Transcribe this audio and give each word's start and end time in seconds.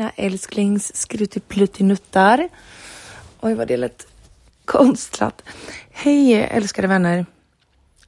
mina 0.00 0.12
älsklings 0.16 0.96
skruttipluttinuttar. 0.96 2.48
Oj, 3.40 3.54
vad 3.54 3.68
det 3.68 3.76
lät 3.76 4.06
konstlat. 4.64 5.42
Hej 5.90 6.34
älskade 6.34 6.88
vänner 6.88 7.26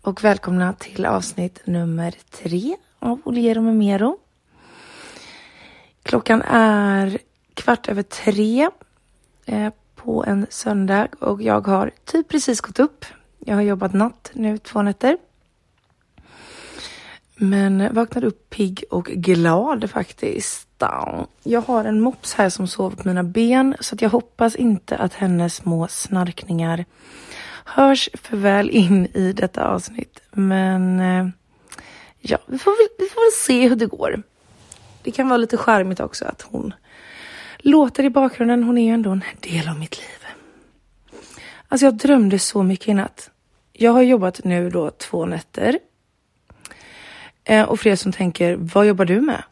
och 0.01 0.25
välkomna 0.25 0.73
till 0.73 1.07
avsnitt 1.07 1.61
nummer 1.65 2.15
tre 2.31 2.77
av 2.99 3.21
Oliero 3.25 3.61
med 3.61 3.77
Mero. 3.77 4.19
Klockan 6.03 6.43
är 6.43 7.19
kvart 7.55 7.89
över 7.89 8.03
tre 8.03 8.69
eh, 9.47 9.73
på 9.95 10.25
en 10.25 10.47
söndag 10.51 11.09
och 11.21 11.43
jag 11.43 11.67
har 11.67 11.91
typ 12.05 12.29
precis 12.29 12.61
gått 12.61 12.79
upp. 12.79 13.05
Jag 13.39 13.55
har 13.55 13.63
jobbat 13.63 13.93
natt 13.93 14.31
nu 14.35 14.59
två 14.59 14.83
nätter. 14.83 15.19
Men 17.37 17.95
vaknade 17.95 18.27
upp 18.27 18.51
pigg 18.51 18.85
och 18.91 19.05
glad 19.05 19.91
faktiskt. 19.91 20.72
Jag 21.43 21.61
har 21.61 21.85
en 21.85 22.01
mops 22.01 22.35
här 22.35 22.49
som 22.49 22.67
sover 22.67 22.97
på 22.97 23.09
mina 23.09 23.23
ben 23.23 23.77
så 23.81 23.95
att 23.95 24.03
jag 24.03 24.11
hoppas 24.11 24.57
inte 24.57 24.97
att 24.97 25.15
hennes 25.15 25.55
små 25.55 25.89
snarkningar 25.89 26.85
hörs 27.65 28.09
för 28.15 28.37
väl 28.37 28.71
in 28.71 29.07
i 29.07 29.33
detta 29.33 29.69
avsnitt. 29.69 30.21
Men 30.31 31.01
eh, 31.01 31.29
ja, 32.21 32.39
vi 32.47 32.59
får, 32.59 32.71
väl, 32.71 32.89
vi 32.99 33.07
får 33.07 33.21
väl 33.27 33.61
se 33.63 33.69
hur 33.69 33.77
det 33.77 33.87
går. 33.87 34.23
Det 35.03 35.11
kan 35.11 35.29
vara 35.29 35.37
lite 35.37 35.57
charmigt 35.57 36.01
också 36.01 36.25
att 36.25 36.43
hon 36.43 36.75
låter 37.59 38.05
i 38.05 38.11
bakgrunden. 38.11 38.63
Hon 38.63 38.79
är 38.79 38.85
ju 38.85 38.95
ändå 38.95 39.11
en 39.11 39.25
del 39.41 39.69
av 39.69 39.79
mitt 39.79 39.99
liv. 39.99 40.27
Alltså 41.69 41.87
jag 41.87 41.95
drömde 41.95 42.39
så 42.39 42.63
mycket 42.63 42.89
i 42.89 42.95
natt. 42.95 43.31
Jag 43.73 43.93
har 43.93 44.03
jobbat 44.03 44.45
nu 44.45 44.71
då 44.71 44.91
två 44.91 45.27
nätter 45.27 45.79
Eh, 47.45 47.63
och 47.63 47.81
för 47.81 47.91
er 47.91 47.97
som 47.97 48.13
tänker, 48.13 48.57
vad 48.57 48.87
jobbar 48.87 49.05
du 49.05 49.21
med? 49.21 49.43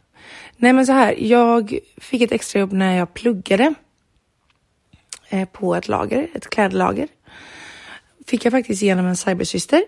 Nej 0.63 0.73
men 0.73 0.87
så 0.87 0.93
här, 0.93 1.15
jag 1.19 1.79
fick 1.97 2.23
ett 2.23 2.33
extrajobb 2.33 2.73
när 2.73 2.97
jag 2.97 3.15
pluggade 3.15 3.75
eh, 5.29 5.49
på 5.49 5.75
ett 5.75 5.89
lager, 5.89 6.29
ett 6.35 6.51
klädlager. 6.51 7.09
Fick 8.27 8.45
jag 8.45 8.53
faktiskt 8.53 8.83
genom 8.83 9.07
en 9.07 9.17
cybersyster. 9.17 9.85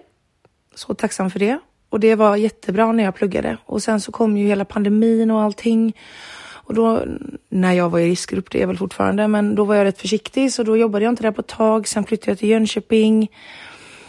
Så 0.74 0.94
tacksam 0.94 1.30
för 1.30 1.38
det. 1.38 1.58
Och 1.88 2.00
det 2.00 2.14
var 2.14 2.36
jättebra 2.36 2.92
när 2.92 3.04
jag 3.04 3.14
pluggade. 3.14 3.56
Och 3.66 3.82
sen 3.82 4.00
så 4.00 4.12
kom 4.12 4.36
ju 4.36 4.46
hela 4.46 4.64
pandemin 4.64 5.30
och 5.30 5.40
allting. 5.40 5.96
Och 6.44 6.74
då, 6.74 7.02
när 7.48 7.72
jag 7.72 7.90
var 7.90 7.98
i 7.98 8.10
riskgrupp, 8.10 8.50
det 8.50 8.62
är 8.62 8.66
väl 8.66 8.78
fortfarande, 8.78 9.28
men 9.28 9.54
då 9.54 9.64
var 9.64 9.74
jag 9.74 9.84
rätt 9.84 10.00
försiktig 10.00 10.52
så 10.52 10.62
då 10.62 10.76
jobbade 10.76 11.04
jag 11.04 11.12
inte 11.12 11.22
där 11.22 11.30
på 11.30 11.40
ett 11.40 11.46
tag. 11.46 11.88
Sen 11.88 12.04
flyttade 12.04 12.30
jag 12.30 12.38
till 12.38 12.48
Jönköping. 12.48 13.28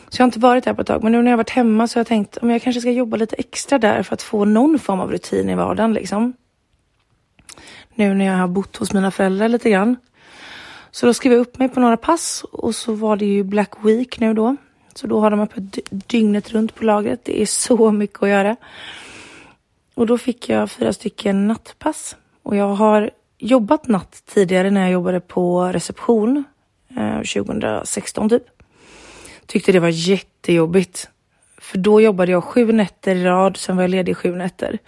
Så 0.09 0.21
jag 0.21 0.23
har 0.23 0.27
inte 0.27 0.39
varit 0.39 0.63
där 0.63 0.73
på 0.73 0.81
ett 0.81 0.87
tag. 0.87 1.03
Men 1.03 1.11
nu 1.11 1.21
när 1.21 1.31
jag 1.31 1.37
varit 1.37 1.49
hemma 1.49 1.87
så 1.87 1.97
har 1.97 1.99
jag 1.99 2.07
tänkt 2.07 2.37
om 2.37 2.49
jag 2.49 2.61
kanske 2.61 2.81
ska 2.81 2.91
jobba 2.91 3.17
lite 3.17 3.35
extra 3.35 3.79
där 3.79 4.03
för 4.03 4.13
att 4.13 4.21
få 4.21 4.45
någon 4.45 4.79
form 4.79 4.99
av 4.99 5.11
rutin 5.11 5.49
i 5.49 5.55
vardagen 5.55 5.93
liksom. 5.93 6.33
Nu 7.95 8.13
när 8.13 8.25
jag 8.25 8.37
har 8.37 8.47
bott 8.47 8.77
hos 8.77 8.93
mina 8.93 9.11
föräldrar 9.11 9.47
lite 9.47 9.69
grann. 9.69 9.95
Så 10.91 11.05
då 11.05 11.13
skrev 11.13 11.33
jag 11.33 11.41
upp 11.41 11.57
mig 11.57 11.69
på 11.69 11.79
några 11.79 11.97
pass 11.97 12.45
och 12.51 12.75
så 12.75 12.93
var 12.93 13.15
det 13.15 13.25
ju 13.25 13.43
Black 13.43 13.71
Week 13.83 14.19
nu 14.19 14.33
då. 14.33 14.55
Så 14.93 15.07
då 15.07 15.19
har 15.19 15.31
de 15.31 15.39
öppet 15.39 15.79
dygnet 15.89 16.51
runt 16.51 16.75
på 16.75 16.85
lagret. 16.85 17.25
Det 17.25 17.41
är 17.41 17.45
så 17.45 17.91
mycket 17.91 18.23
att 18.23 18.29
göra. 18.29 18.55
Och 19.93 20.07
då 20.07 20.17
fick 20.17 20.49
jag 20.49 20.71
fyra 20.71 20.93
stycken 20.93 21.47
nattpass. 21.47 22.15
Och 22.43 22.55
jag 22.55 22.67
har 22.67 23.09
jobbat 23.37 23.87
natt 23.87 24.23
tidigare 24.25 24.69
när 24.69 24.81
jag 24.81 24.91
jobbade 24.91 25.19
på 25.19 25.63
reception 25.63 26.43
eh, 26.97 27.17
2016 27.17 28.29
typ. 28.29 28.43
Tyckte 29.45 29.71
det 29.71 29.79
var 29.79 29.89
jättejobbigt. 29.89 31.09
För 31.57 31.77
då 31.77 32.01
jobbade 32.01 32.31
jag 32.31 32.43
sju 32.43 32.71
nätter 32.71 33.15
i 33.15 33.23
rad, 33.23 33.57
sen 33.57 33.75
var 33.75 33.83
jag 33.83 33.89
ledig 33.89 34.17
sju 34.17 34.35
nätter. 34.35 34.79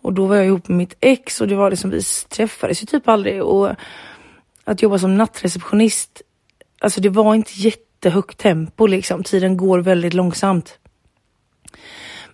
Och 0.00 0.12
då 0.12 0.26
var 0.26 0.36
jag 0.36 0.46
ihop 0.46 0.68
med 0.68 0.78
mitt 0.78 0.96
ex 1.00 1.40
och 1.40 1.48
det 1.48 1.54
var 1.54 1.70
liksom, 1.70 1.90
vi 1.90 2.02
träffades 2.28 2.82
ju 2.82 2.86
typ 2.86 3.08
aldrig. 3.08 3.42
Och 3.42 3.70
att 4.64 4.82
jobba 4.82 4.98
som 4.98 5.16
nattreceptionist, 5.16 6.22
alltså 6.80 7.00
det 7.00 7.08
var 7.08 7.34
inte 7.34 7.52
jättehögt 7.54 8.38
tempo 8.38 8.86
liksom. 8.86 9.22
Tiden 9.22 9.56
går 9.56 9.78
väldigt 9.78 10.14
långsamt. 10.14 10.78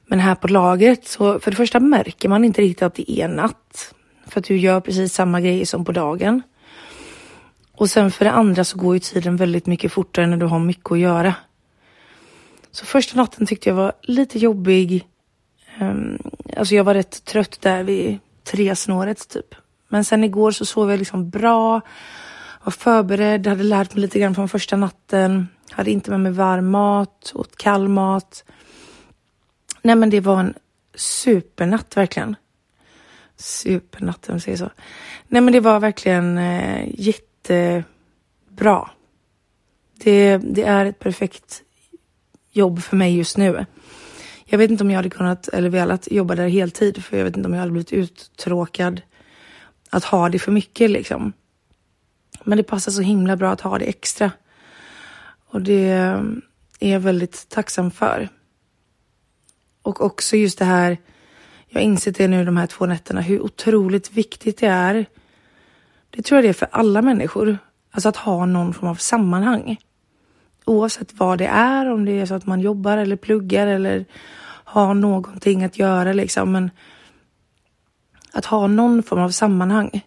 Men 0.06 0.20
här 0.20 0.34
på 0.34 0.48
lagret 0.48 1.06
så 1.06 1.40
för 1.40 1.50
det 1.50 1.56
första 1.56 1.80
märker 1.80 2.28
man 2.28 2.44
inte 2.44 2.62
riktigt 2.62 2.82
att 2.82 2.94
det 2.94 3.10
är 3.10 3.28
natt. 3.28 3.94
För 4.26 4.40
att 4.40 4.46
du 4.46 4.56
gör 4.56 4.80
precis 4.80 5.14
samma 5.14 5.40
grejer 5.40 5.66
som 5.66 5.84
på 5.84 5.92
dagen. 5.92 6.42
Och 7.72 7.90
sen 7.90 8.10
för 8.10 8.24
det 8.24 8.30
andra 8.30 8.64
så 8.64 8.78
går 8.78 8.94
ju 8.94 9.00
tiden 9.00 9.36
väldigt 9.36 9.66
mycket 9.66 9.92
fortare 9.92 10.26
när 10.26 10.36
du 10.36 10.46
har 10.46 10.58
mycket 10.58 10.92
att 10.92 10.98
göra. 10.98 11.34
Så 12.70 12.86
första 12.86 13.16
natten 13.16 13.46
tyckte 13.46 13.68
jag 13.68 13.76
var 13.76 13.92
lite 14.02 14.38
jobbig. 14.38 15.06
Um, 15.80 16.18
alltså 16.56 16.74
jag 16.74 16.84
var 16.84 16.94
rätt 16.94 17.24
trött 17.24 17.60
där 17.60 17.82
vid 17.82 18.18
tresnåret 18.44 19.28
typ. 19.28 19.54
Men 19.88 20.04
sen 20.04 20.24
igår 20.24 20.50
så 20.50 20.66
sov 20.66 20.90
jag 20.90 20.98
liksom 20.98 21.30
bra, 21.30 21.80
var 22.64 22.70
förberedd, 22.70 23.46
hade 23.46 23.62
lärt 23.62 23.94
mig 23.94 24.02
lite 24.02 24.18
grann 24.18 24.34
från 24.34 24.48
första 24.48 24.76
natten, 24.76 25.48
hade 25.70 25.90
inte 25.90 26.10
med 26.10 26.20
mig 26.20 26.32
varm 26.32 26.70
mat, 26.70 27.32
åt 27.34 27.56
kall 27.56 27.88
mat. 27.88 28.44
Nej 29.82 29.96
men 29.96 30.10
det 30.10 30.20
var 30.20 30.40
en 30.40 30.54
supernatt 30.94 31.96
verkligen. 31.96 32.36
Supernatt 33.36 34.28
om 34.28 34.32
man 34.32 34.40
säger 34.40 34.58
så. 34.58 34.70
Nej 35.28 35.42
men 35.42 35.52
det 35.52 35.60
var 35.60 35.80
verkligen 35.80 36.38
eh, 36.38 36.88
jättebra. 36.94 38.90
Det, 39.94 40.36
det 40.36 40.62
är 40.62 40.86
ett 40.86 40.98
perfekt 40.98 41.62
jobb 42.50 42.82
för 42.82 42.96
mig 42.96 43.16
just 43.16 43.36
nu. 43.36 43.66
Jag 44.52 44.58
vet 44.58 44.70
inte 44.70 44.84
om 44.84 44.90
jag 44.90 44.96
hade 44.96 45.10
kunnat 45.10 45.48
eller 45.48 45.68
velat 45.68 46.08
jobba 46.10 46.34
där 46.34 46.48
heltid 46.48 47.04
för 47.04 47.16
jag 47.16 47.24
vet 47.24 47.36
inte 47.36 47.46
om 47.46 47.52
jag 47.52 47.60
hade 47.60 47.72
blivit 47.72 47.92
uttråkad 47.92 49.02
att 49.90 50.04
ha 50.04 50.28
det 50.28 50.38
för 50.38 50.52
mycket 50.52 50.90
liksom. 50.90 51.32
Men 52.44 52.58
det 52.58 52.64
passar 52.64 52.92
så 52.92 53.02
himla 53.02 53.36
bra 53.36 53.50
att 53.50 53.60
ha 53.60 53.78
det 53.78 53.84
extra. 53.84 54.30
Och 55.46 55.62
det 55.62 55.88
är 56.80 56.92
jag 56.92 57.00
väldigt 57.00 57.48
tacksam 57.48 57.90
för. 57.90 58.28
Och 59.82 60.00
också 60.00 60.36
just 60.36 60.58
det 60.58 60.64
här, 60.64 60.96
jag 61.68 61.80
har 61.80 61.84
insett 61.84 62.16
det 62.16 62.28
nu 62.28 62.44
de 62.44 62.56
här 62.56 62.66
två 62.66 62.86
nätterna, 62.86 63.20
hur 63.20 63.40
otroligt 63.40 64.12
viktigt 64.12 64.58
det 64.58 64.66
är 64.66 65.06
det 66.10 66.22
tror 66.22 66.36
jag 66.36 66.44
det 66.44 66.48
är 66.48 66.52
för 66.52 66.68
alla 66.70 67.02
människor. 67.02 67.58
Alltså 67.90 68.08
att 68.08 68.16
ha 68.16 68.46
någon 68.46 68.74
form 68.74 68.90
av 68.90 68.94
sammanhang. 68.94 69.76
Oavsett 70.64 71.12
vad 71.12 71.38
det 71.38 71.46
är, 71.46 71.90
om 71.90 72.04
det 72.04 72.20
är 72.20 72.26
så 72.26 72.34
att 72.34 72.46
man 72.46 72.60
jobbar 72.60 72.96
eller 72.96 73.16
pluggar 73.16 73.66
eller 73.66 74.04
ha 74.72 74.94
någonting 74.94 75.64
att 75.64 75.78
göra 75.78 76.12
liksom. 76.12 76.52
Men 76.52 76.70
att 78.32 78.44
ha 78.44 78.66
någon 78.66 79.02
form 79.02 79.20
av 79.20 79.30
sammanhang. 79.30 80.06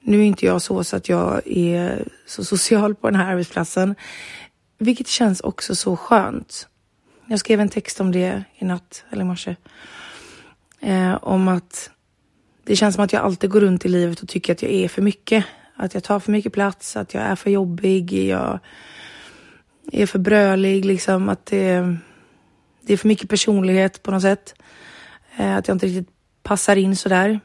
Nu 0.00 0.20
är 0.20 0.24
inte 0.24 0.46
jag 0.46 0.62
så, 0.62 0.84
så 0.84 0.96
att 0.96 1.08
jag 1.08 1.46
är 1.46 2.08
så 2.26 2.44
social 2.44 2.94
på 2.94 3.10
den 3.10 3.20
här 3.20 3.32
arbetsplatsen. 3.32 3.94
Vilket 4.78 5.08
känns 5.08 5.40
också 5.40 5.74
så 5.74 5.96
skönt. 5.96 6.68
Jag 7.26 7.38
skrev 7.38 7.60
en 7.60 7.68
text 7.68 8.00
om 8.00 8.12
det 8.12 8.44
i 8.58 8.64
natt, 8.64 9.04
eller 9.10 9.22
i 9.22 9.26
morse. 9.26 9.56
Eh, 10.80 11.14
om 11.22 11.48
att 11.48 11.90
det 12.64 12.76
känns 12.76 12.94
som 12.94 13.04
att 13.04 13.12
jag 13.12 13.22
alltid 13.22 13.50
går 13.50 13.60
runt 13.60 13.84
i 13.84 13.88
livet 13.88 14.22
och 14.22 14.28
tycker 14.28 14.52
att 14.52 14.62
jag 14.62 14.72
är 14.72 14.88
för 14.88 15.02
mycket. 15.02 15.44
Att 15.76 15.94
jag 15.94 16.02
tar 16.02 16.20
för 16.20 16.32
mycket 16.32 16.52
plats, 16.52 16.96
att 16.96 17.14
jag 17.14 17.22
är 17.22 17.36
för 17.36 17.50
jobbig, 17.50 18.12
jag 18.12 18.58
är 19.92 20.06
för 20.06 20.18
brölig, 20.18 20.84
liksom 20.84 21.28
att 21.28 21.46
det, 21.46 21.96
det 22.86 22.92
är 22.92 22.96
för 22.96 23.08
mycket 23.08 23.30
personlighet 23.30 24.02
på 24.02 24.10
något 24.10 24.22
sätt. 24.22 24.54
Eh, 25.36 25.56
att 25.56 25.68
jag 25.68 25.74
inte 25.74 25.86
riktigt 25.86 26.14
passar 26.42 26.76
in 26.76 26.96
sådär. 26.96 27.40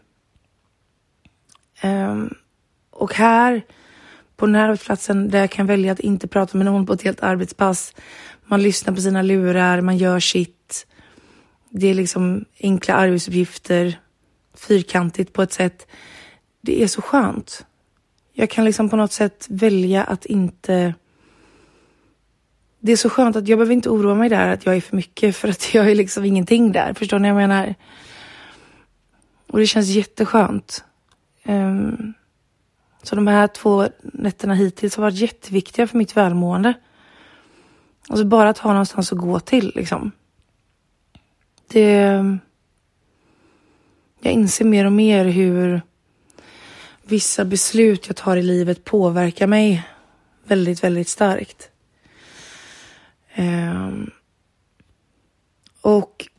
Um, 1.83 2.33
och 2.91 3.13
här, 3.13 3.61
på 4.35 4.45
den 4.45 4.55
här 4.55 4.63
arbetsplatsen, 4.69 5.29
där 5.29 5.39
jag 5.39 5.51
kan 5.51 5.65
välja 5.65 5.91
att 5.91 5.99
inte 5.99 6.27
prata 6.27 6.57
med 6.57 6.65
någon 6.65 6.85
på 6.85 6.93
ett 6.93 7.01
helt 7.01 7.23
arbetspass. 7.23 7.95
Man 8.45 8.61
lyssnar 8.61 8.95
på 8.95 9.01
sina 9.01 9.21
lurar, 9.21 9.81
man 9.81 9.97
gör 9.97 10.19
sitt. 10.19 10.87
Det 11.69 11.87
är 11.87 11.93
liksom 11.93 12.45
enkla 12.59 12.93
arbetsuppgifter 12.93 13.99
fyrkantigt 14.53 15.33
på 15.33 15.41
ett 15.41 15.53
sätt. 15.53 15.87
Det 16.61 16.83
är 16.83 16.87
så 16.87 17.01
skönt. 17.01 17.65
Jag 18.33 18.49
kan 18.49 18.65
liksom 18.65 18.89
på 18.89 18.95
något 18.95 19.11
sätt 19.11 19.47
välja 19.49 20.03
att 20.03 20.25
inte... 20.25 20.93
Det 22.79 22.91
är 22.91 22.95
så 22.95 23.09
skönt 23.09 23.35
att 23.35 23.47
jag 23.47 23.59
behöver 23.59 23.73
inte 23.73 23.89
oroa 23.89 24.15
mig 24.15 24.29
där 24.29 24.47
att 24.47 24.65
jag 24.65 24.75
är 24.75 24.81
för 24.81 24.95
mycket 24.95 25.35
för 25.35 25.47
att 25.47 25.73
jag 25.73 25.91
är 25.91 25.95
liksom 25.95 26.25
ingenting 26.25 26.71
där. 26.71 26.93
Förstår 26.93 27.19
ni 27.19 27.31
vad 27.31 27.43
jag 27.43 27.49
menar? 27.49 27.75
Och 29.47 29.59
det 29.59 29.67
känns 29.67 29.87
jätteskönt. 29.87 30.83
Um, 31.45 32.13
så 33.03 33.15
de 33.15 33.27
här 33.27 33.47
två 33.47 33.87
nätterna 34.01 34.53
hittills 34.53 34.95
har 34.95 35.03
varit 35.03 35.15
jätteviktiga 35.15 35.87
för 35.87 35.97
mitt 35.97 36.17
välmående. 36.17 36.73
Alltså 38.09 38.25
bara 38.25 38.49
att 38.49 38.57
ha 38.57 38.71
någonstans 38.71 39.13
att 39.13 39.19
gå 39.19 39.39
till 39.39 39.71
liksom. 39.75 40.11
Det 41.67 41.91
jag 44.21 44.33
inser 44.33 44.65
mer 44.65 44.85
och 44.85 44.91
mer 44.91 45.25
hur 45.25 45.81
vissa 47.03 47.45
beslut 47.45 48.07
jag 48.07 48.15
tar 48.15 48.37
i 48.37 48.43
livet 48.43 48.83
påverkar 48.83 49.47
mig 49.47 49.83
väldigt, 50.43 50.83
väldigt 50.83 51.07
starkt. 51.07 51.68
Um, 53.37 54.11
och 55.81 56.29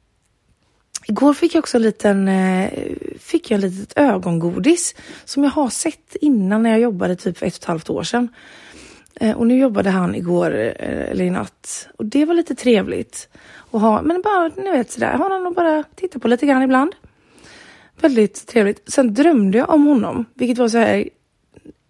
Igår 1.11 1.35
fick 1.35 1.55
jag 1.55 1.59
också 1.59 1.77
en 1.77 1.83
liten, 1.83 2.29
eh, 2.29 2.71
fick 3.19 3.51
jag 3.51 3.55
en 3.65 3.71
litet 3.71 3.99
ögongodis 3.99 4.95
som 5.25 5.45
jag 5.45 5.51
har 5.51 5.71
sett 5.71 6.17
innan 6.21 6.63
när 6.63 6.71
jag 6.71 6.81
jobbade 6.81 7.17
typ 7.17 7.39
för 7.39 7.47
ett 7.47 7.57
och 7.57 7.63
ett 7.63 7.65
halvt 7.65 7.91
år 7.91 8.03
sedan. 8.03 8.29
Eh, 9.15 9.37
och 9.37 9.47
nu 9.47 9.59
jobbade 9.59 9.91
han 9.91 10.15
igår, 10.15 10.59
eh, 10.59 11.11
eller 11.11 11.25
i 11.25 11.31
natt. 11.31 11.89
Och 11.97 12.07
det 12.07 12.25
var 12.25 12.35
lite 12.35 12.55
trevligt. 12.55 13.29
att 13.71 13.81
ha, 13.81 14.03
men 14.03 14.23
bara, 14.23 14.51
ni 14.57 14.71
vet 14.71 14.91
sådär, 14.91 15.13
har 15.13 15.29
någon 15.29 15.55
bara 15.55 15.85
titta 15.95 16.19
på 16.19 16.29
lite 16.29 16.47
grann 16.47 16.63
ibland. 16.63 16.95
Väldigt 18.01 18.47
trevligt. 18.47 18.93
Sen 18.93 19.15
drömde 19.15 19.59
jag 19.59 19.71
om 19.71 19.87
honom, 19.87 20.25
vilket 20.35 20.59
var 20.59 20.69
så 20.69 20.79
här. 20.79 21.09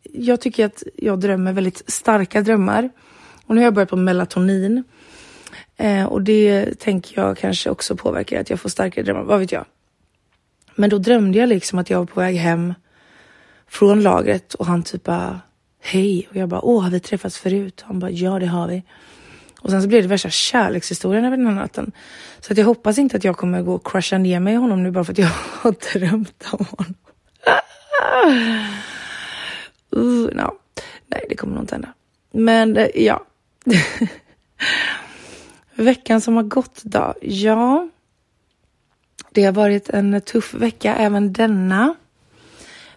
Jag 0.02 0.40
tycker 0.40 0.66
att 0.66 0.82
jag 0.96 1.20
drömmer 1.20 1.52
väldigt 1.52 1.90
starka 1.90 2.42
drömmar. 2.42 2.90
Och 3.50 3.56
nu 3.56 3.60
har 3.60 3.64
jag 3.64 3.74
börjat 3.74 3.90
på 3.90 3.96
melatonin. 3.96 4.84
Eh, 5.76 6.04
och 6.04 6.22
det 6.22 6.74
tänker 6.78 7.22
jag 7.22 7.38
kanske 7.38 7.70
också 7.70 7.96
påverkar 7.96 8.40
att 8.40 8.50
jag 8.50 8.60
får 8.60 8.68
starkare 8.68 9.04
drömmar, 9.04 9.22
vad 9.22 9.40
vet 9.40 9.52
jag. 9.52 9.64
Men 10.74 10.90
då 10.90 10.98
drömde 10.98 11.38
jag 11.38 11.48
liksom 11.48 11.78
att 11.78 11.90
jag 11.90 11.98
var 11.98 12.06
på 12.06 12.20
väg 12.20 12.36
hem 12.36 12.74
från 13.68 14.02
lagret 14.02 14.54
och 14.54 14.66
han 14.66 14.82
typ 14.82 15.04
bara 15.04 15.40
hej 15.80 16.28
och 16.30 16.36
jag 16.36 16.48
bara 16.48 16.60
åh 16.60 16.82
har 16.82 16.90
vi 16.90 17.00
träffats 17.00 17.38
förut? 17.38 17.84
Han 17.86 17.98
bara 17.98 18.10
ja 18.10 18.38
det 18.38 18.46
har 18.46 18.68
vi. 18.68 18.82
Och 19.60 19.70
sen 19.70 19.82
så 19.82 19.88
blev 19.88 20.02
det 20.02 20.08
värsta 20.08 20.30
kärlekshistorien 20.30 21.24
över 21.24 21.36
den 21.36 21.46
här 21.46 21.54
natten. 21.54 21.92
Så 22.40 22.52
att 22.52 22.58
jag 22.58 22.66
hoppas 22.66 22.98
inte 22.98 23.16
att 23.16 23.24
jag 23.24 23.36
kommer 23.36 23.62
gå 23.62 23.74
och 23.74 23.86
crusha 23.86 24.18
ner 24.18 24.40
mig 24.40 24.54
i 24.54 24.56
honom 24.56 24.82
nu 24.82 24.90
bara 24.90 25.04
för 25.04 25.12
att 25.12 25.18
jag 25.18 25.28
har 25.60 25.74
drömt 25.92 26.44
om 26.52 26.66
honom. 26.70 26.94
uh, 29.96 30.28
no. 30.32 30.58
Nej, 31.06 31.26
det 31.28 31.36
kommer 31.36 31.54
nog 31.54 31.62
inte 31.62 31.74
hända. 31.74 31.92
Men 32.32 32.76
eh, 32.76 32.88
ja. 32.94 33.26
Veckan 35.74 36.20
som 36.20 36.36
har 36.36 36.42
gått 36.42 36.82
då? 36.82 37.14
Ja, 37.22 37.88
det 39.30 39.44
har 39.44 39.52
varit 39.52 39.88
en 39.88 40.20
tuff 40.20 40.54
vecka 40.54 40.94
även 40.94 41.32
denna. 41.32 41.94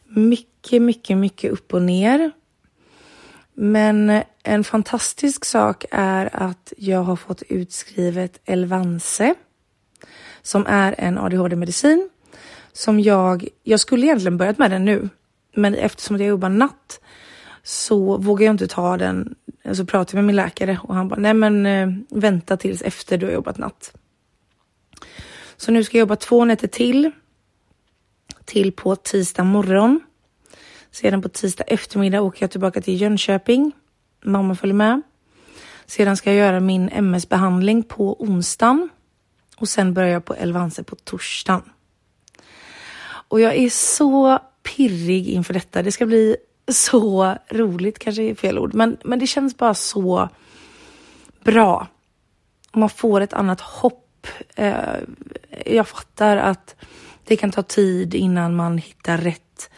Mycket, 0.07 0.81
mycket, 0.81 1.17
mycket 1.17 1.51
upp 1.51 1.73
och 1.73 1.81
ner. 1.81 2.31
Men 3.53 4.21
en 4.43 4.63
fantastisk 4.63 5.45
sak 5.45 5.85
är 5.91 6.29
att 6.33 6.73
jag 6.77 7.03
har 7.03 7.15
fått 7.15 7.41
utskrivet 7.41 8.39
Elvanse 8.45 9.35
som 10.41 10.65
är 10.67 10.95
en 10.97 11.17
ADHD-medicin 11.17 12.09
som 12.73 12.99
jag, 12.99 13.47
jag 13.63 13.79
skulle 13.79 14.05
egentligen 14.05 14.37
börjat 14.37 14.57
med 14.57 14.71
den 14.71 14.85
nu, 14.85 15.09
men 15.55 15.75
eftersom 15.75 16.17
jag 16.17 16.27
jobbar 16.27 16.49
natt 16.49 16.99
så 17.63 18.17
vågar 18.17 18.45
jag 18.45 18.53
inte 18.53 18.67
ta 18.67 18.97
den. 18.97 19.35
Alltså, 19.65 19.83
så 19.83 19.87
pratade 19.87 20.17
jag 20.17 20.23
med 20.23 20.25
min 20.25 20.35
läkare 20.35 20.79
och 20.83 20.95
han 20.95 21.07
bara, 21.07 21.19
nej 21.19 21.33
men 21.33 21.65
eh, 21.65 21.89
vänta 22.09 22.57
tills 22.57 22.81
efter 22.81 23.17
du 23.17 23.25
har 23.25 23.33
jobbat 23.33 23.57
natt. 23.57 23.93
Så 25.57 25.71
nu 25.71 25.83
ska 25.83 25.97
jag 25.97 25.99
jobba 25.99 26.15
två 26.15 26.45
nätter 26.45 26.67
till. 26.67 27.11
Till 28.45 28.71
på 28.71 28.95
tisdag 28.95 29.43
morgon. 29.43 29.99
Sedan 30.91 31.21
på 31.21 31.29
tisdag 31.29 31.63
eftermiddag 31.63 32.21
åker 32.21 32.43
jag 32.43 32.51
tillbaka 32.51 32.81
till 32.81 33.01
Jönköping. 33.01 33.71
Mamma 34.23 34.55
följer 34.55 34.73
med. 34.73 35.01
Sedan 35.85 36.17
ska 36.17 36.33
jag 36.33 36.47
göra 36.47 36.59
min 36.59 36.89
MS-behandling 36.89 37.83
på 37.83 38.21
onsdagen. 38.21 38.89
Och 39.57 39.69
sen 39.69 39.93
börjar 39.93 40.09
jag 40.09 40.25
på 40.25 40.33
Elvanse 40.33 40.83
på 40.83 40.95
torsdagen. 40.95 41.63
Och 43.27 43.39
jag 43.39 43.55
är 43.55 43.69
så 43.69 44.39
pirrig 44.63 45.27
inför 45.27 45.53
detta. 45.53 45.81
Det 45.81 45.91
ska 45.91 46.05
bli 46.05 46.37
så 46.71 47.35
roligt, 47.49 47.99
kanske 47.99 48.23
är 48.23 48.35
fel 48.35 48.59
ord, 48.59 48.73
men, 48.73 48.97
men 49.03 49.19
det 49.19 49.27
känns 49.27 49.57
bara 49.57 49.73
så 49.73 50.29
bra. 51.43 51.87
Man 52.73 52.89
får 52.89 53.21
ett 53.21 53.33
annat 53.33 53.61
hopp. 53.61 54.27
Eh, 54.55 54.95
jag 55.65 55.87
fattar 55.87 56.37
att 56.37 56.75
det 57.23 57.35
kan 57.35 57.51
ta 57.51 57.63
tid 57.63 58.15
innan 58.15 58.55
man 58.55 58.77
hittar 58.77 59.17
rätt 59.17 59.69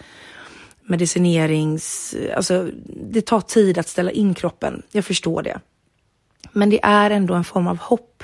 medicinerings... 0.86 2.16
Alltså, 2.36 2.70
det 2.86 3.22
tar 3.22 3.42
tid 3.42 3.78
att 3.78 3.88
ställa 3.88 4.12
in 4.12 4.34
kroppen. 4.34 4.84
Jag 4.92 5.06
förstår 5.06 5.42
det. 5.42 5.60
Men 6.52 6.70
det 6.70 6.80
är 6.84 7.10
ändå 7.10 7.34
en 7.34 7.44
form 7.44 7.68
av 7.68 7.78
hopp. 7.78 8.24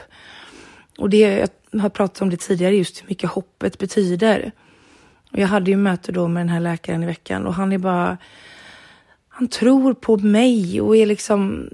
Och 0.98 1.10
det, 1.10 1.48
jag 1.72 1.80
har 1.80 1.90
pratat 1.90 2.22
om 2.22 2.30
det 2.30 2.38
tidigare, 2.38 2.76
just 2.76 3.02
hur 3.02 3.08
mycket 3.08 3.30
hoppet 3.30 3.78
betyder. 3.78 4.52
Och 5.32 5.40
jag 5.40 5.48
hade 5.48 5.72
ju 5.72 5.78
möte 5.78 6.12
då 6.12 6.28
med 6.28 6.42
den 6.42 6.50
här 6.50 6.60
läkaren 6.60 7.04
i 7.04 7.06
veckan 7.06 7.48
och 7.48 7.54
han 7.54 7.72
är 7.72 7.78
bara 7.78 8.18
han 9.30 9.48
tror 9.48 9.94
på 9.94 10.18
mig 10.18 10.82
och 10.82 10.98
är 10.98 11.06
liksom 11.06 11.70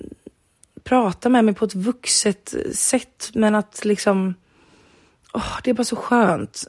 pratar 0.84 1.30
med 1.30 1.46
mig 1.46 1.54
på 1.54 1.66
ett 1.66 1.76
vuxet 1.76 2.56
sätt 2.74 3.32
men 3.34 3.56
att 3.56 3.86
liksom 3.86 4.34
oh, 5.34 5.60
det 5.64 5.70
är 5.70 5.74
bara 5.74 5.84
så 5.84 5.96
skönt. 5.96 6.68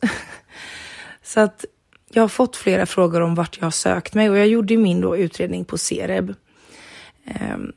så 1.22 1.40
att 1.40 1.64
jag 2.10 2.22
har 2.22 2.28
fått 2.28 2.56
flera 2.56 2.86
frågor 2.86 3.20
om 3.20 3.34
vart 3.34 3.56
jag 3.56 3.66
har 3.66 3.70
sökt 3.70 4.14
mig 4.14 4.30
och 4.30 4.38
jag 4.38 4.48
gjorde 4.48 4.76
min 4.76 5.00
då 5.00 5.16
utredning 5.16 5.64
på 5.64 5.78
Cereb. 5.78 6.30
Um, 6.30 6.34
ehm, 7.24 7.72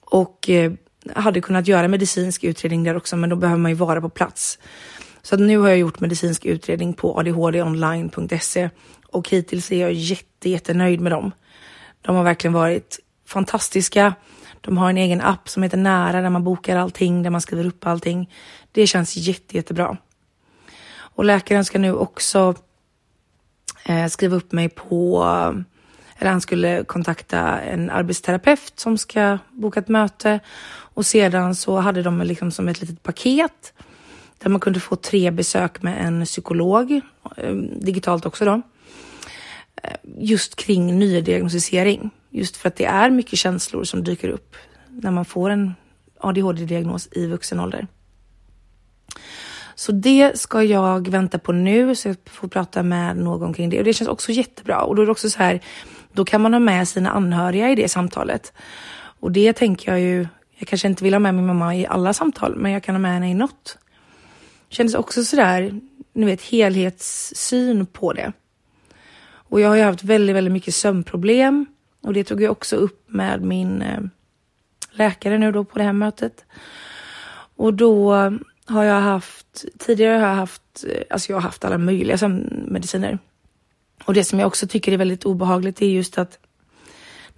och 0.00 0.50
eh, 0.50 0.72
hade 1.14 1.40
kunnat 1.40 1.68
göra 1.68 1.88
medicinsk 1.88 2.44
utredning 2.44 2.84
där 2.84 2.96
också 2.96 3.16
men 3.16 3.30
då 3.30 3.36
behöver 3.36 3.60
man 3.60 3.70
ju 3.70 3.76
vara 3.76 4.00
på 4.00 4.08
plats. 4.08 4.58
Så 5.24 5.34
att 5.34 5.40
nu 5.40 5.58
har 5.58 5.68
jag 5.68 5.78
gjort 5.78 6.00
medicinsk 6.00 6.44
utredning 6.44 6.94
på 6.94 7.18
adhdonline.se 7.18 8.70
och 9.06 9.28
hittills 9.28 9.72
är 9.72 9.80
jag 9.80 9.92
jätte, 9.92 10.50
jättenöjd 10.50 11.00
med 11.00 11.12
dem. 11.12 11.32
De 12.02 12.16
har 12.16 12.24
verkligen 12.24 12.52
varit 12.52 13.00
fantastiska. 13.26 14.14
De 14.60 14.78
har 14.78 14.90
en 14.90 14.98
egen 14.98 15.20
app 15.20 15.48
som 15.48 15.62
heter 15.62 15.76
Nära 15.76 16.20
där 16.20 16.30
man 16.30 16.44
bokar 16.44 16.76
allting, 16.76 17.22
där 17.22 17.30
man 17.30 17.40
skriver 17.40 17.66
upp 17.66 17.86
allting. 17.86 18.30
Det 18.72 18.86
känns 18.86 19.16
jätte, 19.16 19.56
jättebra. 19.56 19.96
Och 20.96 21.24
läkaren 21.24 21.64
ska 21.64 21.78
nu 21.78 21.94
också 21.94 22.54
eh, 23.84 24.06
skriva 24.06 24.36
upp 24.36 24.52
mig 24.52 24.68
på, 24.68 25.24
eller 26.16 26.30
han 26.30 26.40
skulle 26.40 26.84
kontakta 26.84 27.60
en 27.60 27.90
arbetsterapeut 27.90 28.72
som 28.76 28.98
ska 28.98 29.38
boka 29.50 29.80
ett 29.80 29.88
möte 29.88 30.40
och 30.94 31.06
sedan 31.06 31.54
så 31.54 31.76
hade 31.76 32.02
de 32.02 32.20
liksom 32.20 32.50
som 32.50 32.68
ett 32.68 32.80
litet 32.80 33.02
paket 33.02 33.73
där 34.38 34.50
man 34.50 34.60
kunde 34.60 34.80
få 34.80 34.96
tre 34.96 35.30
besök 35.30 35.82
med 35.82 36.06
en 36.06 36.24
psykolog, 36.24 37.00
eh, 37.36 37.54
digitalt 37.80 38.26
också 38.26 38.44
då 38.44 38.62
eh, 39.82 39.96
just 40.18 40.56
kring 40.56 40.98
nydiagnostisering. 40.98 42.10
Just 42.30 42.56
för 42.56 42.68
att 42.68 42.76
det 42.76 42.84
är 42.84 43.10
mycket 43.10 43.38
känslor 43.38 43.84
som 43.84 44.04
dyker 44.04 44.28
upp 44.28 44.56
när 44.88 45.10
man 45.10 45.24
får 45.24 45.50
en 45.50 45.74
ADHD-diagnos 46.20 47.08
i 47.12 47.26
vuxen 47.26 47.60
ålder. 47.60 47.86
Så 49.74 49.92
det 49.92 50.38
ska 50.38 50.62
jag 50.62 51.08
vänta 51.08 51.38
på 51.38 51.52
nu 51.52 51.94
så 51.94 52.08
jag 52.08 52.16
får 52.26 52.48
prata 52.48 52.82
med 52.82 53.16
någon 53.16 53.54
kring 53.54 53.70
det 53.70 53.78
och 53.78 53.84
det 53.84 53.92
känns 53.92 54.08
också 54.08 54.32
jättebra 54.32 54.80
och 54.82 54.96
då 54.96 55.02
är 55.02 55.06
det 55.06 55.12
också 55.12 55.30
så 55.30 55.38
här. 55.38 55.60
Då 56.12 56.24
kan 56.24 56.40
man 56.40 56.52
ha 56.52 56.60
med 56.60 56.88
sina 56.88 57.10
anhöriga 57.10 57.70
i 57.70 57.74
det 57.74 57.88
samtalet 57.88 58.52
och 59.20 59.32
det 59.32 59.52
tänker 59.52 59.90
jag 59.90 60.00
ju. 60.00 60.26
Jag 60.56 60.68
kanske 60.68 60.88
inte 60.88 61.04
vill 61.04 61.14
ha 61.14 61.18
med 61.18 61.34
min 61.34 61.46
mamma 61.46 61.76
i 61.76 61.86
alla 61.86 62.12
samtal, 62.12 62.56
men 62.56 62.72
jag 62.72 62.82
kan 62.82 62.94
ha 62.94 63.00
med 63.00 63.12
henne 63.12 63.30
i 63.30 63.34
något. 63.34 63.78
Kändes 64.68 64.94
också 64.94 65.24
så 65.24 65.36
där, 65.36 65.80
ni 66.12 66.26
vet 66.26 66.42
helhetssyn 66.42 67.86
på 67.86 68.12
det. 68.12 68.32
Och 69.26 69.60
jag 69.60 69.68
har 69.68 69.76
ju 69.76 69.82
haft 69.82 70.04
väldigt, 70.04 70.36
väldigt 70.36 70.52
mycket 70.52 70.74
sömnproblem 70.74 71.66
och 72.02 72.12
det 72.12 72.24
tog 72.24 72.42
jag 72.42 72.52
också 72.52 72.76
upp 72.76 73.04
med 73.06 73.42
min 73.42 73.82
eh, 73.82 74.00
läkare 74.90 75.38
nu 75.38 75.52
då 75.52 75.64
på 75.64 75.78
det 75.78 75.84
här 75.84 75.92
mötet. 75.92 76.44
Och 77.56 77.74
då 77.74 78.12
har 78.66 78.84
jag 78.84 79.00
haft, 79.00 79.64
tidigare 79.78 80.18
har 80.18 80.28
jag 80.28 80.34
haft, 80.34 80.84
eh, 80.88 81.02
alltså 81.10 81.32
jag 81.32 81.36
har 81.36 81.42
haft 81.42 81.64
alla 81.64 81.78
möjliga 81.78 82.18
sömnmediciner. 82.18 83.18
Och 84.04 84.14
det 84.14 84.24
som 84.24 84.38
jag 84.38 84.46
också 84.46 84.66
tycker 84.66 84.92
är 84.92 84.96
väldigt 84.96 85.24
obehagligt 85.24 85.82
är 85.82 85.86
just 85.86 86.18
att 86.18 86.38